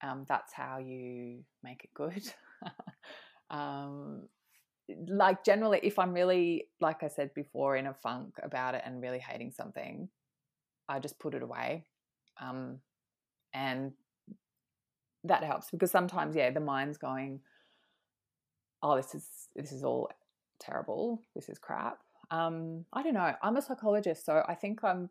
Um, 0.02 0.24
that's 0.28 0.52
how 0.52 0.78
you 0.78 1.44
make 1.62 1.84
it 1.84 1.90
good. 1.94 2.22
um, 3.50 4.28
like 5.08 5.44
generally, 5.44 5.80
if 5.82 5.98
I'm 5.98 6.12
really, 6.12 6.68
like 6.80 7.02
I 7.02 7.08
said 7.08 7.34
before, 7.34 7.76
in 7.76 7.86
a 7.86 7.94
funk 7.94 8.34
about 8.42 8.74
it 8.74 8.82
and 8.84 9.02
really 9.02 9.18
hating 9.18 9.52
something, 9.52 10.08
I 10.88 11.00
just 11.00 11.18
put 11.18 11.34
it 11.34 11.42
away. 11.42 11.84
Um, 12.40 12.78
and 13.54 13.92
that 15.24 15.42
helps 15.42 15.70
because 15.70 15.90
sometimes, 15.90 16.36
yeah, 16.36 16.50
the 16.50 16.60
mind's 16.60 16.98
going, 16.98 17.40
oh, 18.82 18.96
this 18.96 19.14
is 19.14 19.26
this 19.54 19.72
is 19.72 19.82
all 19.84 20.10
terrible. 20.60 21.22
This 21.34 21.48
is 21.48 21.58
crap. 21.58 21.98
Um, 22.30 22.84
I 22.92 23.02
don't 23.02 23.14
know. 23.14 23.32
I'm 23.42 23.56
a 23.56 23.62
psychologist, 23.62 24.24
so 24.24 24.42
I 24.48 24.54
think 24.54 24.82
I'm 24.84 25.10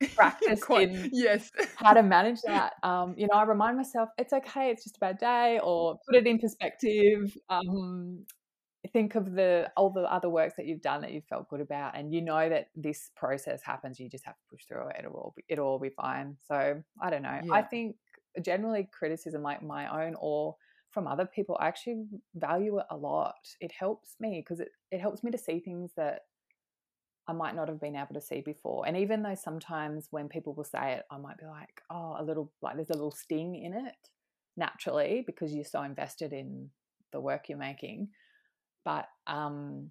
Practice 0.16 0.62
Quite- 0.62 0.90
in- 0.90 1.10
yes. 1.12 1.50
how 1.76 1.94
to 1.94 2.02
manage 2.02 2.40
that. 2.46 2.74
Um, 2.82 3.14
you 3.16 3.26
know, 3.30 3.38
I 3.38 3.44
remind 3.44 3.76
myself 3.76 4.08
it's 4.18 4.32
okay. 4.32 4.70
It's 4.70 4.82
just 4.84 4.96
a 4.96 5.00
bad 5.00 5.18
day, 5.18 5.60
or 5.62 5.98
put 6.06 6.16
it 6.16 6.26
in 6.26 6.38
perspective. 6.38 7.36
Um, 7.48 8.26
think 8.92 9.14
of 9.14 9.34
the 9.34 9.70
all 9.76 9.90
the 9.90 10.02
other 10.02 10.28
works 10.28 10.54
that 10.56 10.66
you've 10.66 10.82
done 10.82 11.00
that 11.02 11.12
you 11.12 11.22
felt 11.28 11.48
good 11.48 11.60
about, 11.60 11.96
and 11.96 12.12
you 12.12 12.20
know 12.20 12.48
that 12.48 12.68
this 12.74 13.10
process 13.16 13.62
happens. 13.62 13.98
You 13.98 14.08
just 14.08 14.24
have 14.24 14.36
to 14.36 14.44
push 14.50 14.64
through 14.66 14.88
it. 14.88 14.96
It'll 14.98 15.12
all 15.12 15.34
be, 15.36 15.44
it'll 15.48 15.66
all 15.66 15.78
be 15.78 15.90
fine. 15.90 16.36
So 16.46 16.82
I 17.00 17.10
don't 17.10 17.22
know. 17.22 17.40
I 17.52 17.62
think 17.62 17.96
generally 18.42 18.88
criticism, 18.92 19.42
like 19.42 19.62
my 19.62 20.06
own 20.06 20.16
or 20.20 20.56
from 20.90 21.06
other 21.08 21.26
people, 21.26 21.56
I 21.58 21.66
actually 21.66 22.04
value 22.34 22.78
it 22.78 22.86
a 22.90 22.96
lot. 22.96 23.34
It 23.60 23.72
helps 23.72 24.14
me 24.20 24.42
because 24.44 24.60
it, 24.60 24.68
it 24.92 25.00
helps 25.00 25.24
me 25.24 25.32
to 25.32 25.38
see 25.38 25.58
things 25.58 25.92
that 25.96 26.20
I 27.26 27.32
might 27.32 27.56
not 27.56 27.68
have 27.68 27.80
been 27.80 27.96
able 27.96 28.14
to 28.14 28.20
see 28.20 28.42
before. 28.42 28.86
And 28.86 28.96
even 28.96 29.22
though 29.22 29.34
sometimes 29.34 30.08
when 30.10 30.28
people 30.28 30.54
will 30.54 30.64
say 30.64 30.92
it, 30.92 31.04
I 31.10 31.18
might 31.18 31.38
be 31.38 31.46
like, 31.46 31.80
oh, 31.90 32.16
a 32.18 32.22
little, 32.22 32.52
like 32.62 32.76
there's 32.76 32.90
a 32.90 32.94
little 32.94 33.10
sting 33.10 33.56
in 33.56 33.72
it 33.72 33.94
naturally 34.56 35.24
because 35.26 35.52
you're 35.52 35.64
so 35.64 35.82
invested 35.82 36.32
in 36.32 36.70
the 37.12 37.20
work 37.20 37.48
you're 37.48 37.58
making. 37.58 38.08
But 38.84 39.08
um, 39.26 39.90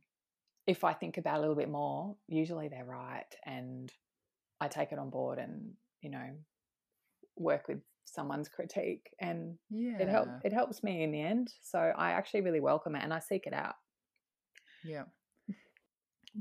if 0.68 0.84
I 0.84 0.94
think 0.94 1.18
about 1.18 1.36
it 1.36 1.38
a 1.38 1.42
little 1.42 1.56
bit 1.56 1.70
more, 1.70 2.16
usually 2.28 2.70
they're 2.70 2.86
right. 2.86 3.26
And 3.46 3.92
I 4.62 4.68
take 4.68 4.92
it 4.92 5.00
on 5.00 5.10
board 5.10 5.40
and, 5.40 5.74
you 6.02 6.10
know, 6.10 6.30
work 7.36 7.68
with 7.68 7.80
someone's 8.06 8.50
critique 8.50 9.10
and 9.20 9.58
Yeah. 9.70 9.98
it 10.00 10.08
help 10.10 10.30
it 10.44 10.54
helps 10.54 10.84
me 10.84 11.04
in 11.04 11.12
the 11.12 11.22
end. 11.22 11.54
So 11.62 11.80
I 11.80 12.12
actually 12.12 12.42
really 12.42 12.60
welcome 12.60 12.96
it 12.96 13.04
and 13.04 13.14
I 13.14 13.20
seek 13.20 13.48
it 13.48 13.54
out. 13.54 13.76
Yeah. 14.84 15.06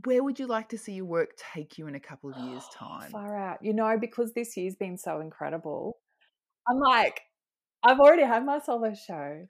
where 0.05 0.23
would 0.23 0.39
you 0.39 0.47
like 0.47 0.69
to 0.71 0.79
see 0.79 0.93
your 0.95 1.05
work 1.05 1.31
take 1.55 1.77
you 1.79 1.87
in 1.87 1.95
a 1.95 2.01
couple 2.01 2.31
of 2.31 2.37
years' 2.39 2.65
Oh, 2.71 2.77
time? 2.79 3.11
Far 3.13 3.37
out. 3.37 3.63
You 3.63 3.75
know, 3.75 3.99
because 3.99 4.33
this 4.33 4.57
year's 4.57 4.75
been 4.75 4.97
so 4.97 5.21
incredible. 5.21 5.99
I'm 6.69 6.79
like, 6.81 7.23
I've 7.83 8.01
already 8.01 8.25
had 8.25 8.45
my 8.45 8.61
solo 8.61 8.95
show, 8.95 9.49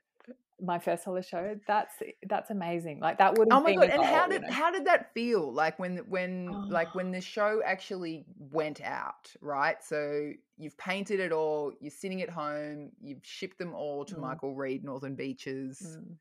my 0.63 0.79
first 0.79 1.03
solo 1.03 1.21
show. 1.21 1.59
That's 1.67 1.93
that's 2.27 2.49
amazing. 2.49 2.99
Like 2.99 3.17
that 3.17 3.37
would 3.37 3.49
Oh 3.51 3.61
my 3.61 3.75
god! 3.75 3.89
And 3.89 4.01
how 4.03 4.25
goal, 4.25 4.33
you 4.33 4.39
did 4.39 4.47
know? 4.47 4.53
how 4.53 4.71
did 4.71 4.85
that 4.85 5.13
feel? 5.13 5.51
Like 5.53 5.77
when 5.77 5.97
when 6.09 6.69
like 6.69 6.87
Oh. 6.89 6.97
when 6.97 7.11
the 7.11 7.21
show 7.21 7.61
actually 7.65 8.25
went 8.37 8.81
out, 8.81 9.31
right? 9.41 9.83
So 9.83 10.31
you've 10.57 10.77
painted 10.77 11.19
it 11.19 11.31
all. 11.31 11.73
You're 11.81 11.91
sitting 11.91 12.21
at 12.21 12.29
home. 12.29 12.91
You've 13.01 13.19
shipped 13.23 13.57
them 13.57 13.73
all 13.75 14.05
to 14.05 14.15
Mm. 14.15 14.19
Michael 14.21 14.55
Reid 14.55 14.83
Northern 14.83 15.15
Beaches. 15.15 15.97
Mm. 15.99 16.15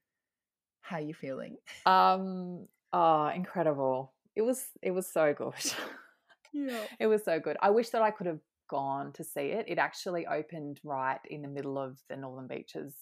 How 0.80 0.98
you 0.98 1.14
feeling? 1.14 1.56
Um. 1.86 2.66
Oh, 2.92 3.28
incredible! 3.28 4.12
It 4.36 4.42
was. 4.42 4.66
It 4.82 4.90
was 4.90 5.06
so 5.06 5.32
good. 5.32 5.54
Yeah. 6.54 6.84
it 7.00 7.06
was 7.06 7.24
so 7.24 7.40
good. 7.40 7.56
I 7.62 7.70
wish 7.70 7.88
that 7.90 8.02
I 8.02 8.10
could 8.10 8.26
have 8.26 8.40
gone 8.68 9.12
to 9.14 9.24
see 9.24 9.52
it. 9.52 9.64
It 9.68 9.78
actually 9.78 10.26
opened 10.26 10.80
right 10.84 11.18
in 11.30 11.40
the 11.40 11.48
middle 11.48 11.78
of 11.78 11.98
the 12.10 12.16
Northern 12.18 12.46
Beaches 12.46 12.94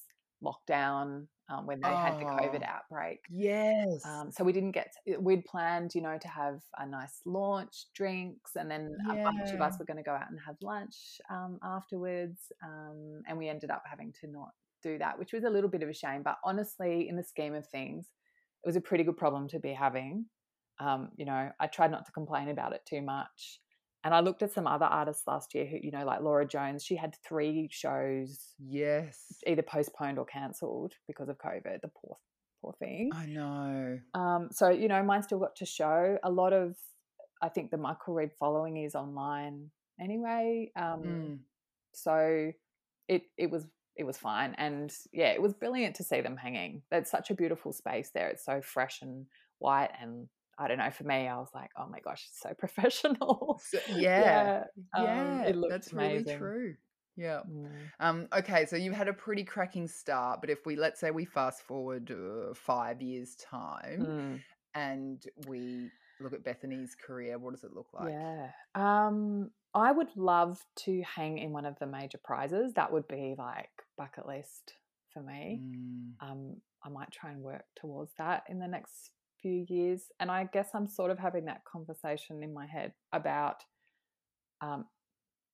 lockdown 0.42 1.28
um, 1.48 1.66
when 1.66 1.80
they 1.80 1.88
had 1.88 2.18
the 2.18 2.24
COVID 2.24 2.62
Oh. 2.62 2.66
outbreak. 2.66 3.20
Yes. 3.30 4.04
Um, 4.04 4.30
so 4.30 4.44
we 4.44 4.52
didn't 4.52 4.72
get. 4.72 4.92
To, 5.06 5.18
we'd 5.18 5.44
planned, 5.44 5.94
you 5.94 6.00
know, 6.00 6.18
to 6.18 6.28
have 6.28 6.62
a 6.78 6.86
nice 6.86 7.20
launch, 7.26 7.86
drinks, 7.94 8.56
and 8.56 8.70
then 8.70 8.96
a 9.10 9.14
bunch 9.24 9.52
of 9.52 9.60
us 9.60 9.78
were 9.78 9.84
going 9.84 9.96
to 9.96 10.02
go 10.02 10.14
out 10.14 10.30
and 10.30 10.38
have 10.46 10.56
lunch 10.62 11.20
um, 11.30 11.58
afterwards. 11.62 12.52
Um, 12.64 13.22
and 13.26 13.36
we 13.38 13.48
ended 13.48 13.70
up 13.70 13.82
having 13.84 14.12
to 14.20 14.26
not 14.28 14.50
do 14.82 14.96
that, 14.98 15.18
which 15.18 15.32
was 15.32 15.44
a 15.44 15.50
little 15.50 15.68
bit 15.70 15.82
of 15.82 15.88
a 15.88 15.94
shame. 15.94 16.22
But 16.22 16.38
honestly, 16.44 17.08
in 17.08 17.16
the 17.16 17.24
scheme 17.24 17.54
of 17.54 17.66
things, 17.66 18.08
it 18.64 18.68
was 18.68 18.76
a 18.76 18.80
pretty 18.80 19.04
good 19.04 19.16
problem 19.16 19.48
to 19.48 19.58
be 19.58 19.72
having. 19.72 20.26
Um, 20.78 21.10
you 21.16 21.24
know, 21.26 21.50
I 21.60 21.66
tried 21.66 21.90
not 21.90 22.06
to 22.06 22.12
complain 22.12 22.48
about 22.48 22.72
it 22.74 22.82
too 22.86 23.02
much. 23.02 23.60
And 24.02 24.14
I 24.14 24.20
looked 24.20 24.42
at 24.42 24.52
some 24.52 24.66
other 24.66 24.86
artists 24.86 25.26
last 25.26 25.54
year 25.54 25.66
who, 25.66 25.76
you 25.82 25.90
know, 25.90 26.04
like 26.06 26.22
Laura 26.22 26.46
Jones, 26.46 26.82
she 26.84 26.96
had 26.96 27.14
three 27.26 27.68
shows 27.70 28.54
yes. 28.58 29.18
either 29.46 29.62
postponed 29.62 30.18
or 30.18 30.24
cancelled 30.24 30.94
because 31.06 31.28
of 31.28 31.36
COVID. 31.38 31.82
The 31.82 31.88
poor, 31.88 32.16
poor 32.62 32.72
thing. 32.78 33.10
I 33.14 33.26
know. 33.26 33.98
Um, 34.14 34.48
so 34.52 34.70
you 34.70 34.88
know, 34.88 35.02
mine 35.02 35.22
still 35.22 35.38
got 35.38 35.56
to 35.56 35.66
show. 35.66 36.16
A 36.22 36.30
lot 36.30 36.52
of, 36.54 36.76
I 37.42 37.48
think, 37.50 37.70
the 37.70 37.76
Michael 37.76 38.14
Reid 38.14 38.32
following 38.38 38.78
is 38.78 38.94
online 38.94 39.70
anyway. 40.00 40.70
Um, 40.76 41.02
Mm. 41.02 41.38
so 41.92 42.52
it 43.08 43.22
it 43.36 43.50
was 43.50 43.66
it 43.96 44.04
was 44.04 44.16
fine, 44.16 44.54
and 44.56 44.90
yeah, 45.12 45.28
it 45.32 45.42
was 45.42 45.52
brilliant 45.52 45.96
to 45.96 46.04
see 46.04 46.22
them 46.22 46.38
hanging. 46.38 46.82
It's 46.90 47.10
such 47.10 47.30
a 47.30 47.34
beautiful 47.34 47.72
space 47.72 48.10
there. 48.14 48.28
It's 48.28 48.44
so 48.46 48.62
fresh 48.62 49.02
and 49.02 49.26
white, 49.58 49.90
and 50.00 50.28
I 50.60 50.68
don't 50.68 50.78
know. 50.78 50.90
For 50.90 51.04
me, 51.04 51.26
I 51.26 51.36
was 51.38 51.48
like, 51.54 51.70
oh 51.78 51.86
my 51.90 52.00
gosh, 52.00 52.26
it's 52.28 52.40
so 52.40 52.52
professional. 52.58 53.60
Yeah. 53.88 54.64
um, 54.94 55.04
Yeah. 55.04 55.42
it 55.44 55.56
looked 55.56 55.72
that's 55.72 55.92
amazing. 55.92 56.26
really 56.26 56.38
true. 56.38 56.74
Yeah. 57.16 57.40
Mm. 57.50 57.68
Um, 57.98 58.28
okay, 58.32 58.66
so 58.66 58.76
you've 58.76 58.94
had 58.94 59.08
a 59.08 59.12
pretty 59.12 59.44
cracking 59.44 59.88
start, 59.88 60.40
but 60.40 60.50
if 60.50 60.64
we 60.66 60.76
let's 60.76 61.00
say 61.00 61.10
we 61.10 61.24
fast 61.24 61.62
forward 61.62 62.10
uh, 62.10 62.54
five 62.54 63.00
years' 63.02 63.36
time 63.36 64.06
Mm. 64.06 64.40
and 64.74 65.24
we 65.48 65.90
look 66.20 66.32
at 66.34 66.44
Bethany's 66.44 66.94
career, 66.94 67.38
what 67.38 67.54
does 67.54 67.64
it 67.64 67.72
look 67.74 67.88
like? 67.92 68.10
Yeah. 68.10 68.50
Um, 68.74 69.50
I 69.74 69.92
would 69.92 70.14
love 70.16 70.62
to 70.80 71.02
hang 71.02 71.38
in 71.38 71.52
one 71.52 71.64
of 71.64 71.78
the 71.78 71.86
major 71.86 72.18
prizes. 72.22 72.74
That 72.74 72.92
would 72.92 73.08
be 73.08 73.34
like 73.38 73.70
bucket 73.96 74.26
list 74.26 74.74
for 75.12 75.22
me. 75.22 75.60
Mm, 75.62 76.12
Um, 76.30 76.56
I 76.84 76.88
might 76.88 77.10
try 77.10 77.30
and 77.30 77.40
work 77.42 77.64
towards 77.76 78.12
that 78.18 78.44
in 78.48 78.58
the 78.58 78.68
next 78.68 79.10
few 79.42 79.64
years. 79.68 80.02
And 80.18 80.30
I 80.30 80.48
guess 80.52 80.70
I'm 80.74 80.88
sort 80.88 81.10
of 81.10 81.18
having 81.18 81.46
that 81.46 81.64
conversation 81.64 82.42
in 82.42 82.52
my 82.52 82.66
head 82.66 82.92
about 83.12 83.64
um, 84.60 84.84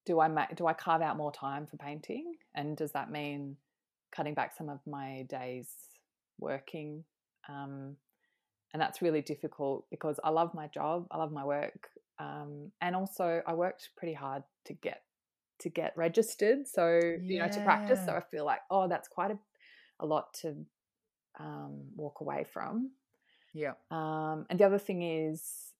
do 0.04 0.20
I 0.20 0.28
ma- 0.28 0.46
do 0.54 0.66
I 0.66 0.72
carve 0.72 1.02
out 1.02 1.16
more 1.16 1.32
time 1.32 1.66
for 1.66 1.76
painting, 1.76 2.34
and 2.54 2.76
does 2.76 2.92
that 2.92 3.10
mean 3.10 3.56
cutting 4.14 4.34
back 4.34 4.56
some 4.56 4.68
of 4.68 4.80
my 4.86 5.26
days 5.28 5.68
working? 6.38 7.04
Um, 7.48 7.96
and 8.72 8.80
that's 8.80 9.02
really 9.02 9.20
difficult 9.20 9.86
because 9.90 10.18
I 10.24 10.30
love 10.30 10.54
my 10.54 10.68
job, 10.68 11.06
I 11.10 11.18
love 11.18 11.32
my 11.32 11.44
work, 11.44 11.88
um, 12.18 12.70
and 12.80 12.96
also 12.96 13.42
I 13.46 13.54
worked 13.54 13.90
pretty 13.96 14.14
hard 14.14 14.42
to 14.66 14.72
get 14.74 15.02
to 15.60 15.68
get 15.70 15.92
registered. 15.96 16.66
So 16.66 17.00
you 17.22 17.38
know 17.38 17.48
to 17.48 17.60
practice. 17.60 18.00
So 18.06 18.12
I 18.12 18.22
feel 18.30 18.44
like 18.44 18.60
oh, 18.70 18.88
that's 18.88 19.08
quite 19.08 19.30
a 19.30 19.38
a 20.00 20.06
lot 20.06 20.34
to 20.42 20.54
um, 21.40 21.82
walk 21.96 22.20
away 22.20 22.44
from. 22.52 22.90
Yeah. 23.56 23.72
Um, 23.90 24.44
and 24.50 24.60
the 24.60 24.64
other 24.64 24.78
thing 24.78 25.02
is, 25.02 25.72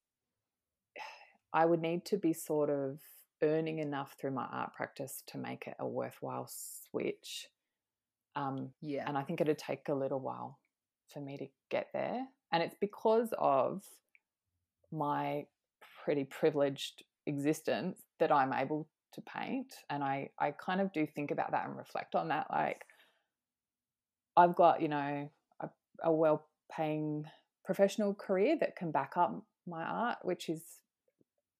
I 1.53 1.67
would 1.67 1.81
need 1.83 2.05
to 2.07 2.17
be 2.17 2.33
sort 2.33 2.71
of 2.71 3.01
earning 3.43 3.79
enough 3.79 4.17
through 4.19 4.31
my 4.31 4.47
art 4.51 4.73
practice 4.75 5.23
to 5.27 5.39
make 5.39 5.67
it 5.67 5.75
a 5.79 5.87
worthwhile 5.87 6.49
switch. 6.49 7.49
Um, 8.35 8.71
Yeah. 8.81 9.05
and 9.07 9.17
I 9.17 9.23
think 9.23 9.41
it'd 9.41 9.59
take 9.59 9.89
a 9.89 9.95
little 9.95 10.21
while 10.21 10.59
for 11.13 11.21
me 11.21 11.37
to 11.39 11.47
get 11.71 11.89
there. 11.93 12.27
And 12.53 12.63
it's 12.63 12.77
because 12.81 13.33
of 13.39 13.83
my 14.91 15.47
pretty 16.05 16.25
privileged 16.25 17.05
existence 17.27 17.99
that 18.21 18.33
I'm 18.33 18.53
able 18.53 18.89
to 19.13 19.21
paint. 19.21 19.75
And 19.91 20.03
I, 20.03 20.31
I 20.39 20.53
kind 20.53 20.81
of 20.81 20.93
do 20.93 21.07
think 21.07 21.31
about 21.31 21.51
that 21.51 21.67
and 21.67 21.77
reflect 21.77 22.15
on 22.15 22.29
that. 22.29 22.47
Like, 22.51 22.85
I've 24.37 24.55
got, 24.55 24.81
you 24.81 24.89
know, 24.89 25.31
a, 25.61 25.69
a 26.03 26.13
well 26.13 26.47
paying 26.71 27.25
professional 27.67 28.15
career 28.15 28.57
that 28.61 28.77
can 28.77 28.91
back 28.91 29.17
up 29.17 29.35
my 29.67 29.83
art, 29.83 30.19
which 30.23 30.49
is, 30.49 30.63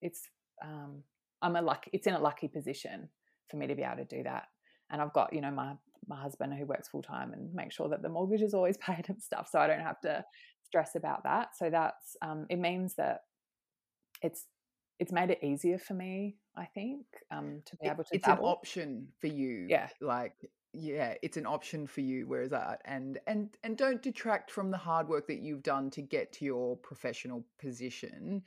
it's, 0.01 0.23
um, 0.65 1.03
I'm 1.43 1.57
a 1.57 1.63
lucky, 1.63 1.91
it's 1.93 2.07
in 2.07 2.15
a 2.15 2.21
lucky 2.21 2.49
position 2.49 3.09
for 3.51 3.57
me 3.57 3.67
to 3.67 3.75
be 3.75 3.83
able 3.83 3.97
to 3.97 4.05
do 4.05 4.23
that. 4.23 4.45
And 4.91 5.03
I've 5.03 5.13
got, 5.13 5.33
you 5.33 5.41
know, 5.41 5.51
my, 5.51 5.73
my 6.07 6.21
husband 6.21 6.55
who 6.55 6.65
works 6.65 6.89
full 6.89 7.03
time 7.03 7.33
and 7.33 7.53
make 7.53 7.73
sure 7.73 7.89
that 7.89 8.03
the 8.03 8.09
mortgage 8.09 8.43
is 8.43 8.55
always 8.55 8.77
paid 8.87 9.07
and 9.09 9.21
stuff. 9.21 9.49
So 9.51 9.59
I 9.59 9.67
don't 9.67 9.81
have 9.81 10.01
to 10.01 10.25
stress 10.65 10.95
about 10.95 11.25
that. 11.25 11.49
So 11.59 11.69
that's, 11.69 12.17
um, 12.23 12.47
it 12.49 12.59
means 12.59 12.95
that 12.97 13.21
it's, 14.23 14.47
it's 14.99 15.13
made 15.13 15.31
it 15.31 15.43
easier 15.43 15.79
for 15.79 15.93
me, 15.93 16.37
I 16.57 16.65
think, 16.65 17.05
um, 17.31 17.63
to 17.67 17.77
be 17.77 17.89
able 17.89 18.05
to 18.05 18.15
it's 18.15 18.27
an 18.27 18.39
option 18.39 19.09
for 19.21 19.27
you. 19.27 19.67
Yeah. 19.69 19.89
Like 20.01 20.35
yeah, 20.79 21.15
it's 21.23 21.37
an 21.37 21.47
option 21.47 21.87
for 21.87 22.03
you 22.03 22.27
whereas 22.27 22.51
that 22.51 22.83
and 22.85 23.19
and 23.27 23.57
and 23.65 23.77
don't 23.77 24.03
detract 24.03 24.51
from 24.51 24.71
the 24.71 24.77
hard 24.77 25.09
work 25.09 25.27
that 25.29 25.39
you've 25.41 25.63
done 25.63 25.91
to 25.91 26.03
get 26.03 26.33
to 26.35 26.45
your 26.45 26.77
professional 26.77 27.45
position 27.59 28.43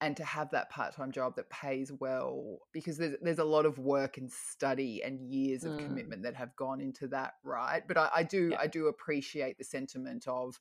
and 0.00 0.16
to 0.16 0.24
have 0.24 0.50
that 0.50 0.68
part-time 0.70 1.10
job 1.10 1.36
that 1.36 1.48
pays 1.48 1.90
well 1.92 2.58
because 2.72 2.98
there's 2.98 3.16
there's 3.22 3.38
a 3.38 3.44
lot 3.44 3.64
of 3.64 3.78
work 3.78 4.18
and 4.18 4.30
study 4.30 5.02
and 5.02 5.20
years 5.20 5.64
of 5.64 5.72
Mm. 5.72 5.84
commitment 5.86 6.22
that 6.22 6.34
have 6.34 6.54
gone 6.56 6.80
into 6.80 7.06
that 7.08 7.34
right 7.44 7.82
but 7.88 7.96
I, 7.96 8.10
I 8.16 8.22
do 8.22 8.50
Yeah. 8.50 8.58
I 8.60 8.66
do 8.66 8.88
appreciate 8.88 9.56
the 9.56 9.64
sentiment 9.64 10.26
of 10.28 10.60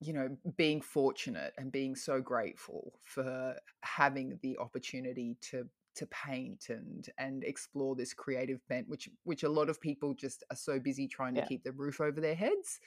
you 0.00 0.12
know 0.12 0.36
being 0.56 0.80
fortunate 0.80 1.52
and 1.58 1.70
being 1.70 1.94
so 1.94 2.20
grateful 2.20 2.94
for 3.04 3.54
having 3.82 4.38
the 4.42 4.58
opportunity 4.58 5.36
to 5.42 5.68
to 6.00 6.06
paint 6.06 6.70
and 6.70 7.08
and 7.18 7.44
explore 7.44 7.94
this 7.94 8.14
creative 8.14 8.66
bent 8.68 8.88
which 8.88 9.10
which 9.24 9.42
a 9.42 9.48
lot 9.48 9.68
of 9.68 9.78
people 9.78 10.14
just 10.14 10.42
are 10.50 10.56
so 10.56 10.78
busy 10.80 11.06
trying 11.06 11.34
to 11.34 11.40
Yeah. 11.42 11.46
keep 11.46 11.62
the 11.62 11.72
roof 11.72 12.00
over 12.00 12.20
their 12.22 12.34
heads 12.34 12.80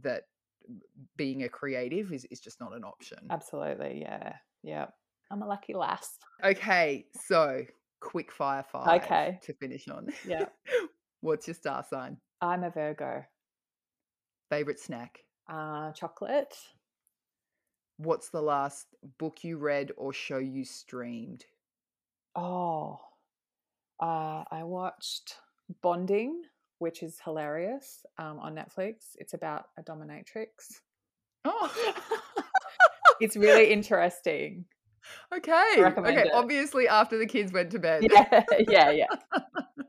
that 0.00 0.22
being 1.18 1.42
a 1.44 1.48
creative 1.50 2.12
is, 2.14 2.24
is 2.30 2.40
just 2.40 2.58
not 2.58 2.74
an 2.74 2.82
option 2.82 3.18
Absolutely. 3.30 4.00
Yeah. 4.00 4.36
Yeah. 4.62 4.86
I'm 5.30 5.42
a 5.42 5.46
lucky 5.46 5.74
lass. 5.74 6.18
okay 6.42 7.06
so 7.28 7.62
quick 8.00 8.32
fire 8.32 8.64
five 8.72 9.02
Okay. 9.02 9.38
to 9.42 9.52
finish 9.52 9.86
on 9.88 10.08
Yeah. 10.26 10.46
what's 11.20 11.46
your 11.46 11.54
star 11.54 11.84
sign 11.88 12.16
I'm 12.40 12.64
a 12.64 12.70
Virgo. 12.70 13.22
favorite 14.50 14.80
snack 14.80 15.20
Uh, 15.46 15.92
chocolate. 15.92 16.56
what's 17.98 18.30
the 18.30 18.42
last 18.42 18.86
book 19.18 19.44
you 19.44 19.58
read 19.58 19.92
or 19.98 20.12
show 20.12 20.38
you 20.38 20.64
streamed 20.64 21.44
Oh, 22.36 23.00
uh, 24.00 24.44
I 24.50 24.62
watched 24.62 25.36
Bonding, 25.82 26.42
which 26.78 27.02
is 27.02 27.18
hilarious 27.24 28.04
um, 28.18 28.38
on 28.38 28.54
Netflix. 28.54 29.16
It's 29.16 29.32
about 29.34 29.66
a 29.78 29.82
dominatrix. 29.82 30.80
oh 31.44 31.94
It's 33.20 33.36
really 33.36 33.72
interesting. 33.72 34.66
okay 35.34 35.74
okay 35.78 36.22
it. 36.22 36.30
obviously 36.34 36.88
after 36.88 37.16
the 37.16 37.26
kids 37.26 37.52
went 37.52 37.70
to 37.70 37.78
bed 37.78 38.02
Yeah, 38.10 38.42
yeah, 38.68 38.90
yeah. 38.90 39.06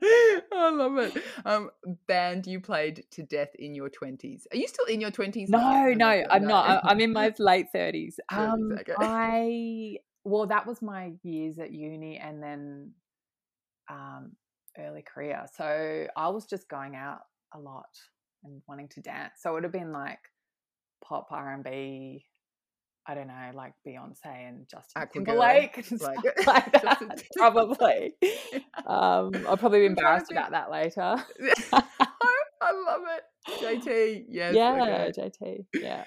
I 0.52 0.70
love 0.70 0.96
it. 0.98 1.22
Um, 1.44 1.70
band 2.06 2.46
you 2.46 2.60
played 2.60 3.04
to 3.10 3.24
death 3.24 3.52
in 3.58 3.74
your 3.74 3.88
twenties. 3.90 4.46
Are 4.52 4.56
you 4.56 4.68
still 4.68 4.84
in 4.86 5.00
your 5.00 5.10
twenties? 5.10 5.50
No, 5.50 5.92
no, 5.92 6.22
I'm 6.30 6.46
not. 6.46 6.84
I- 6.84 6.90
I'm 6.90 7.00
in 7.00 7.12
my 7.12 7.34
late 7.38 7.66
thirties. 7.72 8.20
30s, 8.32 8.38
Um, 8.38 8.78
okay. 8.80 8.94
I 8.96 9.96
well, 10.24 10.46
that 10.46 10.66
was 10.66 10.82
my 10.82 11.12
years 11.22 11.58
at 11.58 11.72
uni, 11.72 12.18
and 12.18 12.42
then 12.42 12.92
um, 13.90 14.32
early 14.78 15.02
career. 15.02 15.44
So 15.56 16.06
I 16.16 16.28
was 16.28 16.46
just 16.46 16.68
going 16.68 16.94
out 16.96 17.20
a 17.54 17.58
lot 17.58 17.86
and 18.44 18.60
wanting 18.68 18.88
to 18.88 19.00
dance. 19.00 19.34
So 19.40 19.50
it 19.50 19.54
would 19.54 19.64
have 19.64 19.72
been 19.72 19.92
like 19.92 20.18
pop 21.04 21.28
R 21.30 21.54
and 21.54 21.64
B, 21.64 22.24
I 23.06 23.14
don't 23.14 23.28
know, 23.28 23.50
like 23.54 23.72
Beyonce 23.86 24.48
and 24.48 24.68
Justin 24.70 25.02
Aqua 25.02 25.24
Timberlake 25.24 25.76
and 25.90 26.00
like- 26.00 26.18
like 26.46 26.72
that. 26.72 27.22
Probably. 27.36 28.14
Um, 28.86 29.30
I'll 29.48 29.56
probably 29.56 29.80
be 29.80 29.86
I'm 29.86 29.96
trying 29.96 30.24
to 30.24 30.26
embarrassed 30.26 30.30
about 30.30 30.50
that 30.50 30.70
later. 30.70 31.00
I 32.60 32.72
love 32.72 33.02
it. 33.06 33.22
JT, 33.62 34.24
yes. 34.28 34.54
yeah, 34.54 34.72
okay. 34.82 35.12
JT. 35.16 35.64
Yeah. 35.74 36.04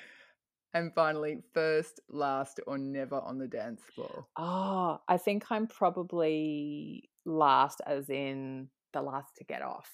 And 0.73 0.93
finally, 0.93 1.39
first, 1.53 1.99
last, 2.09 2.59
or 2.65 2.77
never 2.77 3.19
on 3.19 3.37
the 3.37 3.47
dance 3.47 3.81
floor. 3.93 4.25
Oh, 4.37 5.01
I 5.07 5.17
think 5.17 5.45
I'm 5.49 5.67
probably 5.67 7.09
last, 7.25 7.81
as 7.85 8.09
in 8.09 8.69
the 8.93 9.01
last 9.01 9.35
to 9.37 9.43
get 9.43 9.61
off. 9.61 9.89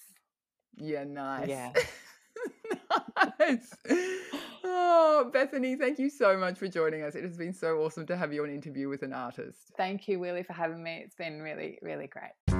Yeah, 0.76 1.04
nice. 1.04 1.48
Yeah. 1.48 1.72
nice. 3.40 3.74
Oh, 4.64 5.30
Bethany, 5.32 5.76
thank 5.76 5.98
you 5.98 6.10
so 6.10 6.36
much 6.36 6.58
for 6.58 6.68
joining 6.68 7.02
us. 7.02 7.16
It 7.16 7.24
has 7.24 7.36
been 7.36 7.52
so 7.52 7.78
awesome 7.78 8.06
to 8.06 8.16
have 8.16 8.32
you 8.32 8.44
on 8.44 8.50
interview 8.50 8.88
with 8.88 9.02
an 9.02 9.12
artist. 9.12 9.72
Thank 9.76 10.06
you, 10.06 10.20
Willie, 10.20 10.44
for 10.44 10.52
having 10.52 10.82
me. 10.82 11.02
It's 11.04 11.16
been 11.16 11.42
really, 11.42 11.78
really 11.82 12.06
great. 12.06 12.57